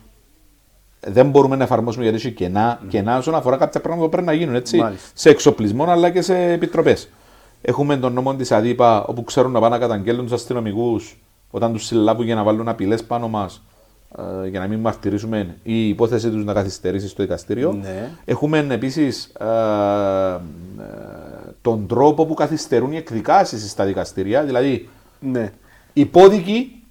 δεν 1.07 1.29
μπορούμε 1.29 1.55
να 1.55 1.63
εφαρμόσουμε 1.63 2.03
γιατί 2.03 2.17
έχει 2.17 2.31
κενά, 2.31 2.79
mm. 2.79 2.87
κενά 2.87 3.17
όσον 3.17 3.35
αφορά 3.35 3.57
κάποια 3.57 3.81
πράγματα 3.81 4.05
που 4.05 4.11
πρέπει 4.11 4.27
να 4.27 4.33
γίνουν 4.33 4.55
έτσι, 4.55 4.77
Μάλιστα. 4.77 5.09
σε 5.13 5.29
εξοπλισμό 5.29 5.83
αλλά 5.83 6.09
και 6.09 6.21
σε 6.21 6.51
επιτροπές. 6.51 7.09
Έχουμε 7.61 7.97
τον 7.97 8.13
νόμο 8.13 8.35
της 8.35 8.51
ΑΔΥΠΑ 8.51 9.03
όπου 9.03 9.23
ξέρουν 9.23 9.51
να 9.51 9.59
πάνε 9.59 9.75
να 9.75 9.81
καταγγέλνουν 9.81 10.23
τους 10.23 10.33
αστυνομικούς 10.33 11.21
όταν 11.51 11.73
τους 11.73 11.85
συλλάβουν 11.85 12.25
για 12.25 12.35
να 12.35 12.43
βάλουν 12.43 12.67
απειλές 12.67 13.03
πάνω 13.03 13.27
μας 13.27 13.55
ε, 13.55 13.70
για 14.49 14.59
να 14.59 14.67
μην 14.67 14.79
μαρτυρήσουμε 14.79 15.39
ή 15.63 15.85
η 15.85 15.87
υπόθεση 15.89 16.29
τους 16.29 16.45
να 16.45 16.53
καθυστερήσει 16.53 17.07
στο 17.07 17.23
δικαστήριο. 17.23 17.71
Ναι. 17.81 18.09
Έχουμε 18.25 18.65
επίσης 18.69 19.25
ε, 19.25 19.45
ε, 19.45 20.39
τον 21.61 21.87
τρόπο 21.87 22.25
που 22.25 22.33
καθυστερούν 22.33 22.91
οι 22.91 22.97
εκδικάσεις 22.97 23.71
στα 23.71 23.85
δικαστήρια. 23.85 24.43
Δηλαδή, 24.43 24.89
Ναι. 25.19 25.51
υπόδικη 25.93 26.83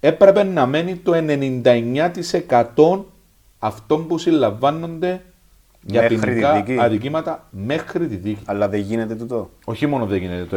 έπρεπε 0.00 0.42
να 0.42 0.66
μένει 0.66 0.96
το 0.96 1.12
99% 1.14 3.04
αυτών 3.58 4.06
που 4.06 4.18
συλλαμβάνονται 4.18 5.20
για 5.84 6.00
Μέχρι 6.02 6.16
τη 6.18 6.26
ποινικά 6.26 6.52
δίκη. 6.54 6.76
αδικήματα 6.80 7.46
μέχρι 7.50 8.06
τη 8.06 8.16
δίκη. 8.16 8.42
Αλλά 8.44 8.68
δεν 8.68 8.80
γίνεται 8.80 9.14
τούτο. 9.14 9.50
Όχι 9.64 9.86
μόνο 9.86 10.06
δεν 10.06 10.18
γίνεται, 10.18 10.44
το 10.44 10.56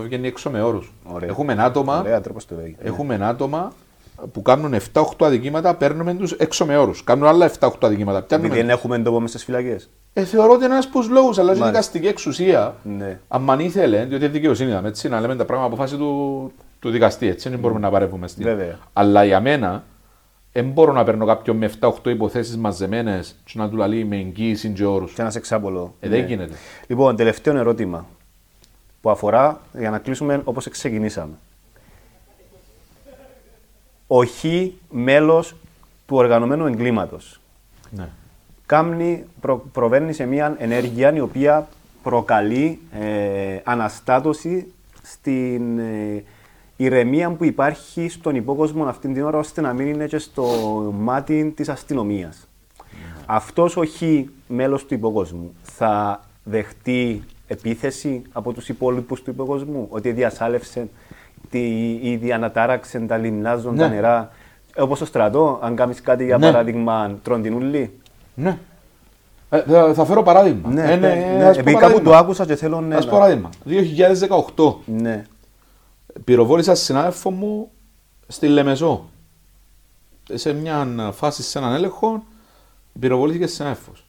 99% 0.00 0.02
βγαίνει 0.04 0.26
έξω 0.26 0.50
με 0.50 0.62
όρους. 0.62 0.92
Ωραία. 1.04 1.28
Έχουμε 1.28 1.56
άτομα, 1.58 2.00
Ωραία 2.00 2.20
τρόπος 2.20 2.46
το 2.46 2.54
λέει. 2.54 2.76
έχουμε 2.82 3.18
άτομα 3.22 3.72
που 4.32 4.42
κάνουν 4.42 4.74
7-8 4.92 5.02
αδικήματα, 5.20 5.74
παίρνουμε 5.74 6.14
τους 6.14 6.32
έξω 6.32 6.66
με 6.66 6.76
όρους. 6.76 7.04
Κάνουν 7.04 7.26
άλλα 7.26 7.50
7-8 7.58 7.70
αδικήματα. 7.80 8.22
Πιάνουμε 8.22 8.48
Επειδή 8.48 8.66
δεν 8.66 8.74
έχουμε 8.76 8.98
τόπο 8.98 9.20
μέσα 9.20 9.32
στις 9.32 9.44
φυλακές. 9.44 9.90
ε, 10.12 10.24
θεωρώ 10.24 10.52
ότι 10.52 10.64
είναι 10.64 10.72
ένας 10.72 10.86
από 10.86 11.00
του 11.00 11.12
λόγους, 11.12 11.38
αλλά 11.38 11.44
η 11.46 11.58
Μάλιστα. 11.58 11.68
δικαστική 11.70 12.06
εξουσία, 12.06 12.74
Ναι. 12.82 13.18
αν 13.28 13.58
ήθελε, 13.60 13.96
διότι 14.04 14.24
είναι 14.24 14.32
δικαιοσύνη, 14.32 14.70
είδαμε, 14.70 14.88
έτσι, 14.88 15.08
να 15.08 15.20
λέμε 15.20 15.36
τα 15.36 15.44
πράγματα 15.44 15.72
από 15.74 15.82
φάση 15.82 15.96
του, 15.96 16.52
του 16.78 16.90
δικαστή, 16.90 17.26
έτσι, 17.28 17.48
δεν 17.48 17.58
μπορούμε 17.58 17.80
να 17.80 17.90
παρεύουμε 17.90 18.28
στην. 18.28 18.44
Βέβαια. 18.44 18.78
Αλλά 18.92 19.24
για 19.24 19.40
μένα, 19.40 19.84
δεν 20.52 20.64
μπορώ 20.64 20.92
να 20.92 21.04
παίρνω 21.04 21.26
κάποιον 21.26 21.56
με 21.56 21.70
7-8 21.80 22.10
υποθέσεις 22.10 22.56
μαζεμένες 22.56 23.36
και 23.44 23.52
να 23.58 23.68
του 23.68 23.76
λαλεί 23.76 24.04
με 24.04 24.16
εγγύηση 24.16 24.68
και 24.68 24.84
όρους. 24.84 25.12
Και 25.12 25.22
ένα 25.22 25.32
εξάπολο. 25.36 25.94
Ε, 26.00 26.08
δεν 26.08 26.26
γίνεται. 26.26 26.54
Λοιπόν, 26.86 27.16
τελευταίο 27.16 27.56
ερώτημα 27.56 28.06
που 29.00 29.10
αφορά 29.10 29.60
για 29.78 29.90
να 29.90 29.98
κλείσουμε 29.98 30.40
όπως 30.44 30.68
ξεκινήσαμε. 30.68 31.32
Ο 34.14 34.24
Χ 34.24 34.44
μέλος 34.90 35.54
του 36.06 36.16
οργανωμένου 36.16 36.66
εγκλήματος. 36.66 37.40
Ναι. 37.90 38.08
Κάμνη 38.66 39.24
προ, 39.40 39.64
προβαίνει 39.72 40.12
σε 40.12 40.24
μια 40.24 40.56
ενέργεια 40.58 41.14
η 41.14 41.20
οποία 41.20 41.68
προκαλεί 42.02 42.80
ε, 43.00 43.58
αναστάτωση 43.64 44.72
στην 45.02 45.78
ε, 45.78 46.24
ηρεμία 46.76 47.30
που 47.30 47.44
υπάρχει 47.44 48.08
στον 48.08 48.34
υπόκοσμο 48.34 48.84
αυτή 48.84 49.12
την 49.12 49.22
ώρα 49.22 49.38
ώστε 49.38 49.60
να 49.60 49.72
μην 49.72 49.86
είναι 49.86 50.06
και 50.06 50.18
στο 50.18 50.44
μάτι 50.98 51.52
της 51.56 51.68
αστυνομίας. 51.68 52.48
Αυτός 53.26 53.76
ο 53.76 53.84
χ 53.84 54.02
μέλος 54.46 54.84
του 54.86 54.94
υποκόσμου 54.94 55.54
θα 55.62 56.24
δεχτεί 56.44 57.22
επίθεση 57.46 58.22
από 58.32 58.52
τους 58.52 58.68
υπόλοιπους 58.68 59.22
του 59.22 59.30
υποκοσμού 59.30 59.86
ότι 59.90 60.12
διασάλευσε 60.12 60.88
τη, 61.52 61.90
ή 62.02 62.16
διανατάραξε 62.16 62.98
τα 62.98 63.16
λιμνάζον 63.16 63.76
τα 63.76 63.88
Ναι. 63.88 63.94
νερά 63.94 64.30
όπως 64.76 64.96
στο 64.96 65.06
στρατό, 65.06 65.58
αν 65.62 65.76
κάνεις 65.76 66.00
κάτι 66.00 66.24
για 66.24 66.38
Ναι. 66.38 66.46
παράδειγμα 66.46 67.18
τρώνε 67.22 67.42
την 67.42 67.54
ούλη. 67.54 67.98
ναι. 68.34 68.58
Ε, 69.50 69.62
θα, 69.62 69.94
θα 69.94 70.04
φέρω 70.04 70.22
παράδειγμα. 70.22 70.68
Ναι, 70.70 70.92
Ε, 70.92 70.96
ναι, 70.96 71.12
ε, 71.12 71.36
ναι. 71.36 71.44
ας 71.44 71.54
πω 71.54 71.60
Επειδή 71.60 71.64
κάπου 71.76 71.80
παράδειγμα. 71.80 72.10
το 72.10 72.16
άκουσα 72.16 72.46
και 72.46 72.56
θέλω 72.56 72.80
ναι, 72.80 72.94
Ας 72.96 73.04
να- 73.04 73.10
πω 73.10 73.18
παράδειγμα. 73.18 73.50
2018 73.64 74.80
Ναι. 74.86 75.24
πυροβόλησα 76.24 76.74
συνάδελφο 76.74 77.30
μου 77.30 77.70
στη 78.28 78.48
Λεμεσό. 78.48 79.08
Σε 80.32 80.52
μια 80.52 80.86
φάση 81.12 81.42
σε 81.42 81.58
έναν 81.58 81.72
έλεγχο 81.74 82.22
πυροβολήθηκε 83.00 83.46
συνάδελφος. 83.46 84.04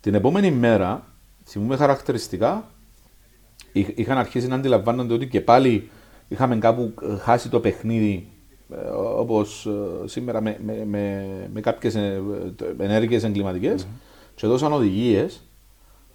Την 0.00 0.14
επόμενη 0.14 0.50
μέρα, 0.50 1.02
θυμούμαι 1.46 1.76
χαρακτηριστικά, 1.76 2.64
είχ- 3.72 3.98
είχαν 3.98 4.18
αρχίσει 4.18 4.46
να 4.48 4.54
αντιλαμβάνονται 4.54 5.14
ότι 5.14 5.26
και 5.28 5.40
πάλι 5.40 5.90
είχαμε 6.28 6.56
κάπου 6.56 6.94
ε, 7.02 7.16
χάσει 7.16 7.48
το 7.48 7.60
παιχνίδι 7.60 8.28
ε, 8.70 8.88
όπως 9.16 9.66
ε, 9.66 10.08
σήμερα 10.08 10.40
με, 10.42 10.58
με, 10.64 10.84
με, 10.84 11.26
με 11.52 11.60
κάποιες 11.60 11.94
ε, 11.94 12.22
ε, 12.78 12.84
ενέργειες 12.84 13.24
εγκληματικές 13.24 13.86
και 14.34 14.46
δώσαν 14.46 14.72
οδηγίες 14.72 15.40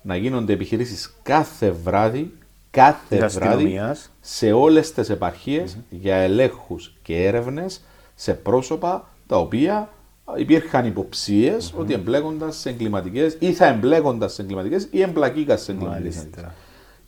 να 0.02 0.16
γίνονται 0.16 0.54
επιχειρήσεις 0.54 1.14
κάθε 1.24 1.72
βράδυ, 1.72 2.34
κάθε 2.72 3.18
Της 3.18 3.34
βράδυ 3.34 3.54
αστυνομίας. 3.54 4.12
σε 4.20 4.52
όλες 4.52 4.92
τις 4.94 5.10
επαρχίες 5.10 5.78
για 5.90 6.16
ελέγχους 6.16 6.94
και 7.02 7.26
έρευνες 7.26 7.82
σε 8.16 8.34
πρόσωπα 8.34 9.10
τα 9.28 9.38
οποία 9.38 9.90
υπήρχαν 10.38 10.86
υποψίες 10.86 11.74
ότι 11.78 11.94
εμπλέκονταν 11.94 12.54
σε 12.54 12.70
εγκληματικές 12.70 13.38
ή 13.40 13.54
θα 13.54 13.66
εμπλέκονταν 13.66 14.30
σε 14.30 14.42
εγκληματικές 14.42 14.88
ή 14.92 15.02
εμπλακήκαν 15.02 15.58
σε 15.58 15.72
εγκληματικές. 15.72 16.28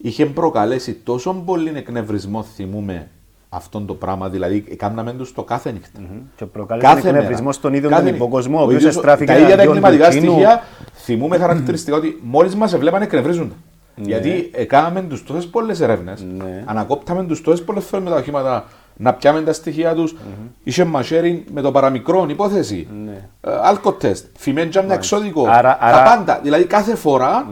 Μάλιστα. 0.04 0.24
Είχε 0.24 0.26
προκαλέσει 0.26 0.94
τόσο 0.94 1.34
πολύ 1.46 1.72
εκνευρισμό, 1.76 2.44
θυμούμε, 2.44 3.08
αυτόν 3.50 3.86
το 3.86 3.94
πράγμα, 3.94 4.30
δηλαδή 4.30 4.62
κάναμε 4.62 5.14
τους 5.14 5.34
το 5.34 5.44
κάθε 5.44 5.72
νύχτα. 5.72 6.00
Και 6.36 6.46
προκάλεσε 6.46 7.08
εκνευρισμό 7.08 7.52
στον 7.52 7.74
ίδιο 7.74 7.90
τον 7.90 8.08
υποκοσμό, 8.08 8.60
ο 8.60 8.64
οποίος 8.64 8.80
ίδιος- 8.80 8.96
εστράφηκε 8.96 9.26
Τα 9.32 9.38
ίδια 9.38 9.48
τα 9.56 9.62
εναντίον 9.62 9.82
του 9.82 9.86
εγκληματικά 9.88 10.20
κοινού. 10.20 10.32
στοιχεία 10.32 10.64
θυμούμε 10.94 11.38
χαρακτηριστικά 11.38 11.98
ότι 11.98 12.20
μόλις 12.24 12.56
μας 12.56 12.78
βλέπανε 12.78 13.04
εκνευρίζονται. 13.04 13.54
Γιατί 13.96 14.50
έκαναμε 14.54 15.02
τους 15.02 15.24
τόσες 15.24 15.48
πολλές 15.48 15.82
ερεύνε, 15.82 16.14
Ναι. 16.38 16.64
ανακόπταμε 16.66 17.24
τους 17.24 17.42
τόσες 17.42 17.64
πολλές 17.66 17.84
φορές 17.84 18.06
με 18.06 18.12
τα 18.12 18.18
οχήματα 18.18 18.66
να 18.98 19.14
πιάμε 19.14 19.42
τα 19.42 19.54
στοιχεία 19.54 19.94
τους. 19.94 20.16
Είχε 20.64 20.84
μαχαίρι 20.84 21.44
με 21.54 21.62
το 21.62 21.72
παραμικρό 21.72 22.26
υπόθεση. 22.30 22.88
Ναι. 23.06 23.30
Αλκοτέστ, 23.42 24.26
φημέντζα 24.38 24.84
με 24.84 24.94
εξώδικο. 24.94 25.46
Άρα- 25.50 25.78
τα 25.78 25.86
άρα- 25.86 26.04
πάντα. 26.04 26.40
Δηλαδή 26.44 26.64
κάθε 26.66 26.96
φορά 26.96 27.48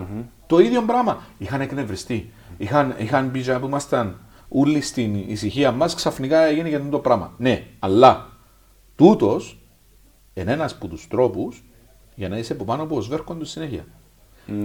το 0.48 0.60
ίδιο 0.60 0.82
πράγμα. 0.82 1.18
Είχαν 1.38 1.62
εκνευριστεί. 1.62 2.30
Είχαν, 2.62 2.96
είχαν 2.98 3.32
πει 3.32 3.60
που 3.60 3.66
ήμασταν 3.66 4.20
όλοι 4.48 4.82
στην 4.82 5.16
ησυχία 5.16 5.72
μας, 5.72 5.96
ξαφνικά 5.96 6.42
έγινε 6.42 6.70
και 6.70 6.80
το 6.80 7.00
πράγμα. 7.00 7.34
Ναι, 7.38 7.68
αλλά 7.80 8.30
τούτος 8.96 9.62
είναι 10.34 10.52
ένας 10.52 10.74
από 10.74 10.88
τους 10.88 11.08
τρόπους 11.08 11.64
για 12.16 12.30
να 12.30 12.38
είσαι 12.38 12.54
από 12.54 12.64
πάνω 12.64 12.84
από 12.84 13.02
σβέρκον 13.02 13.40
του 13.40 13.46
συνέχεια. 13.46 13.86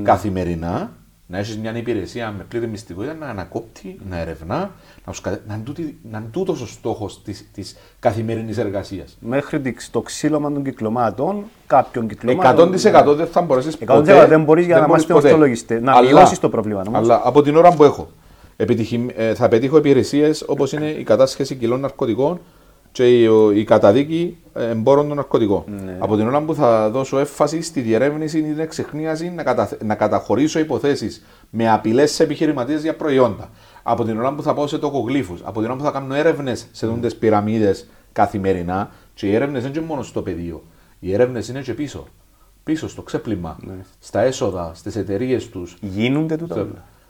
Καθημερινά 0.02 0.96
να 1.28 1.38
έχεις 1.38 1.58
μια 1.58 1.76
υπηρεσία 1.76 2.34
με 2.38 2.44
πλήρη 2.48 2.66
μυστικότητα 2.66 3.14
να 3.14 3.26
ανακόπτει, 3.26 3.98
να 4.10 4.18
ερευνά, 4.18 4.56
να, 5.04 5.12
τους 5.12 5.20
κα- 5.20 5.40
να 5.48 5.54
είναι 5.54 5.62
τούτη- 5.64 5.96
να 6.10 6.18
είναι 6.18 6.28
τούτος 6.30 6.60
ο 6.60 6.66
στόχος 6.66 7.22
της 7.52 7.76
καθημερινής 7.98 8.58
εργασίας. 8.58 9.16
Μέχρι 9.20 9.60
τη- 9.60 9.90
το 9.90 10.00
ξύλωμα 10.00 10.52
των 10.52 10.64
κυκλωμάτων, 10.64 11.44
κάποιων 11.66 12.08
κυκλωμάτων. 12.08 12.68
100% 12.68 13.14
δεν 13.14 13.26
θα 13.26 13.40
μπορέσεις 13.40 13.74
100% 13.74 13.86
ποτέ. 14.14 14.26
δεν 14.26 14.42
μπορείς 14.42 14.66
για 14.66 14.78
να 14.78 14.84
είμαστε 14.84 15.12
ποτέ. 15.12 15.26
ορθολογιστές. 15.28 15.82
Να 15.82 15.92
Αλλά- 15.92 16.12
μειώσεις 16.12 16.38
το 16.38 16.48
πρόβλημα, 16.48 16.82
όμως. 16.86 16.98
Αλλά 16.98 17.20
από 17.24 17.42
την 17.42 17.56
ώρα 17.56 17.72
που 17.72 17.84
έχω, 17.84 18.08
επιτυχη- 18.56 19.12
ε, 19.16 19.34
θα 19.34 19.48
πετύχω 19.48 19.76
υπηρεσίες 19.76 20.44
όπως 20.46 20.72
είναι 20.72 20.86
η 20.90 21.02
κατάσχεση 21.02 21.54
κιλών 21.54 21.80
ναρκωτικών 21.80 22.40
και 22.96 23.20
η, 23.20 23.26
ο- 23.26 23.50
η 23.50 23.64
καταδίκη 23.64 24.36
ε, 24.54 24.68
εμπόρων 24.68 25.08
των 25.08 25.16
ναρκωτικών. 25.16 25.64
Ναι. 25.84 25.96
Από 25.98 26.16
την 26.16 26.26
ώρα 26.26 26.42
που 26.42 26.54
θα 26.54 26.90
δώσω 26.90 27.18
έμφαση 27.18 27.62
στη 27.62 27.80
διερεύνηση 27.80 28.38
ή 28.38 28.42
την 28.42 28.58
εξεχνίαση 28.58 29.30
να, 29.30 29.42
κατα... 29.42 29.68
να 29.84 29.94
καταχωρήσω 29.94 30.58
υποθέσεις 30.58 31.24
με 31.50 31.70
απειλές 31.70 32.10
σε 32.10 32.22
επιχειρηματίες 32.22 32.82
για 32.82 32.96
προϊόντα. 32.96 33.50
Από 33.82 34.04
την 34.04 34.18
ώρα 34.18 34.34
που 34.34 34.42
θα 34.42 34.54
πάω 34.54 34.66
σε 34.66 34.78
τοκογλύφους, 34.78 35.40
από 35.44 35.60
την 35.60 35.70
ώρα 35.70 35.78
που 35.78 35.84
θα 35.84 35.90
κάνω 35.90 36.14
έρευνες 36.14 36.66
σε 36.72 36.88
mm. 37.02 37.10
πυραμίδες 37.18 37.88
καθημερινά, 38.12 38.90
και 39.14 39.26
οι 39.26 39.34
έρευνες 39.34 39.62
δεν 39.62 39.72
είναι 39.74 39.84
μόνος 39.86 40.06
στο 40.06 40.22
πεδίο. 40.22 40.62
Οι 40.98 41.12
έρευνες 41.14 41.48
είναι 41.48 41.60
και 41.60 41.74
πίσω. 41.74 42.06
Πίσω 42.64 42.88
στο 42.88 43.02
ξέπλυμα, 43.02 43.58
στα 43.98 44.20
έσοδα, 44.20 44.70
στις 44.74 44.96
εταιρείες 44.96 45.48
τους. 45.48 45.76
Γίνονται 45.80 46.36
τούτα. 46.36 46.66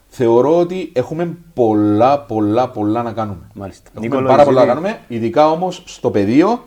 Όλα. 0.09 0.29
Θεωρώ 0.31 0.59
ότι 0.59 0.89
έχουμε 0.93 1.37
πολλά, 1.53 2.19
πολλά, 2.19 2.69
πολλά 2.69 3.03
να 3.03 3.11
κάνουμε. 3.11 3.39
Μάλιστα. 3.53 3.89
Έχουμε 3.93 4.07
Νίκολο, 4.07 4.27
πάρα 4.27 4.43
πολλά 4.43 4.65
να 4.65 4.71
εσύ- 4.71 4.73
κάνουμε. 4.81 4.99
Ειδικά 5.07 5.51
όμως 5.51 5.83
στο 5.85 6.11
πεδίο 6.11 6.65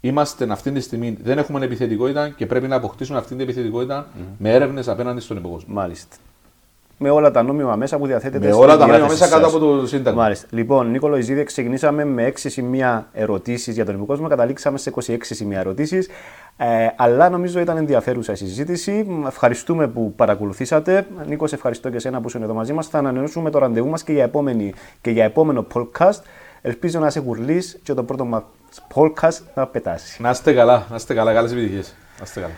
είμαστε 0.00 0.46
αυτή 0.50 0.70
τη 0.72 0.80
στιγμή. 0.80 1.16
Δεν 1.22 1.38
έχουμε 1.38 1.64
επιθετικότητα 1.64 2.28
και 2.28 2.46
πρέπει 2.46 2.66
να 2.68 2.76
αποκτήσουμε 2.76 3.18
αυτή 3.18 3.30
την 3.30 3.40
επιθετικότητα 3.40 4.06
με 4.38 4.52
έρευνες 4.52 4.88
απέναντι 4.88 5.20
στον 5.20 5.36
υποκόσμο. 5.36 5.74
Μάλιστα. 5.74 6.16
Με 7.00 7.10
όλα 7.10 7.30
τα 7.30 7.42
νόμιμα 7.42 7.76
μέσα 7.76 7.98
που 7.98 8.06
διαθέτεται 8.06 8.46
Με 8.46 8.52
στη 8.52 8.60
όλα 8.62 8.72
τα 8.72 8.78
νόμιμα 8.78 8.96
διάθεση 8.98 9.20
μέσα 9.20 9.34
κάτω 9.34 9.48
σας. 9.50 9.54
από 9.60 9.66
το 9.80 9.86
Σύνταγμα. 9.86 10.22
Μάλιστα. 10.22 10.46
Λοιπόν, 10.50 10.90
Νίκολο 10.90 11.16
Ιζίδη, 11.16 11.44
ξεκινήσαμε 11.44 12.04
με 12.04 12.22
6 12.24 12.48
σημεία 12.48 13.08
ερωτήσεις 13.12 13.74
για 13.74 13.84
τον 13.84 13.94
υποκόσμο, 13.94 14.28
καταλήξαμε 14.28 14.78
σε 14.78 14.90
26 14.90 15.34
σημεία 15.34 15.58
ερωτήσεις. 15.58 16.08
Ε, 16.60 16.86
αλλά 16.96 17.28
νομίζω 17.28 17.60
ήταν 17.60 17.76
ενδιαφέρουσα 17.76 18.32
η 18.32 18.36
συζήτηση. 18.36 19.04
Μ, 19.08 19.26
Ευχαριστούμε 19.26 19.88
που 19.88 20.12
παρακολουθήσατε. 20.16 21.06
Νίκο, 21.26 21.46
σε 21.46 21.54
ευχαριστώ 21.54 21.90
και 21.90 21.96
εσένα 21.96 22.20
που 22.20 22.28
είσαι 22.28 22.38
εδώ 22.38 22.54
μαζί 22.54 22.72
μας. 22.72 22.86
Θα 22.86 22.98
ανανεώσουμε 22.98 23.50
το 23.50 23.58
ραντεβού 23.58 23.88
μας 23.88 24.02
και, 24.02 24.12
για 24.12 24.24
επόμενη- 24.24 24.74
και 25.00 25.10
για 25.10 25.24
επόμενο 25.24 25.66
podcast. 25.74 26.20
Ελπίζω 26.62 26.98
να 26.98 27.06
είσαι 27.06 27.20
γουρλής 27.20 27.78
και 27.82 27.94
το 27.94 28.02
πρώτο 28.04 28.24
μας 28.24 28.42
podcast 28.94 29.38
να 29.54 29.66
πετάσει. 29.66 30.22
Να 30.22 30.30
είστε 30.30 30.52
καλά, 30.52 30.86
να 30.90 30.96
είστε 30.96 31.14
καλά, 31.14 31.32
καλές 31.32 31.52
επιτυχίες. 31.52 31.94
Να 32.18 32.24
είστε 32.24 32.40
καλά. 32.40 32.52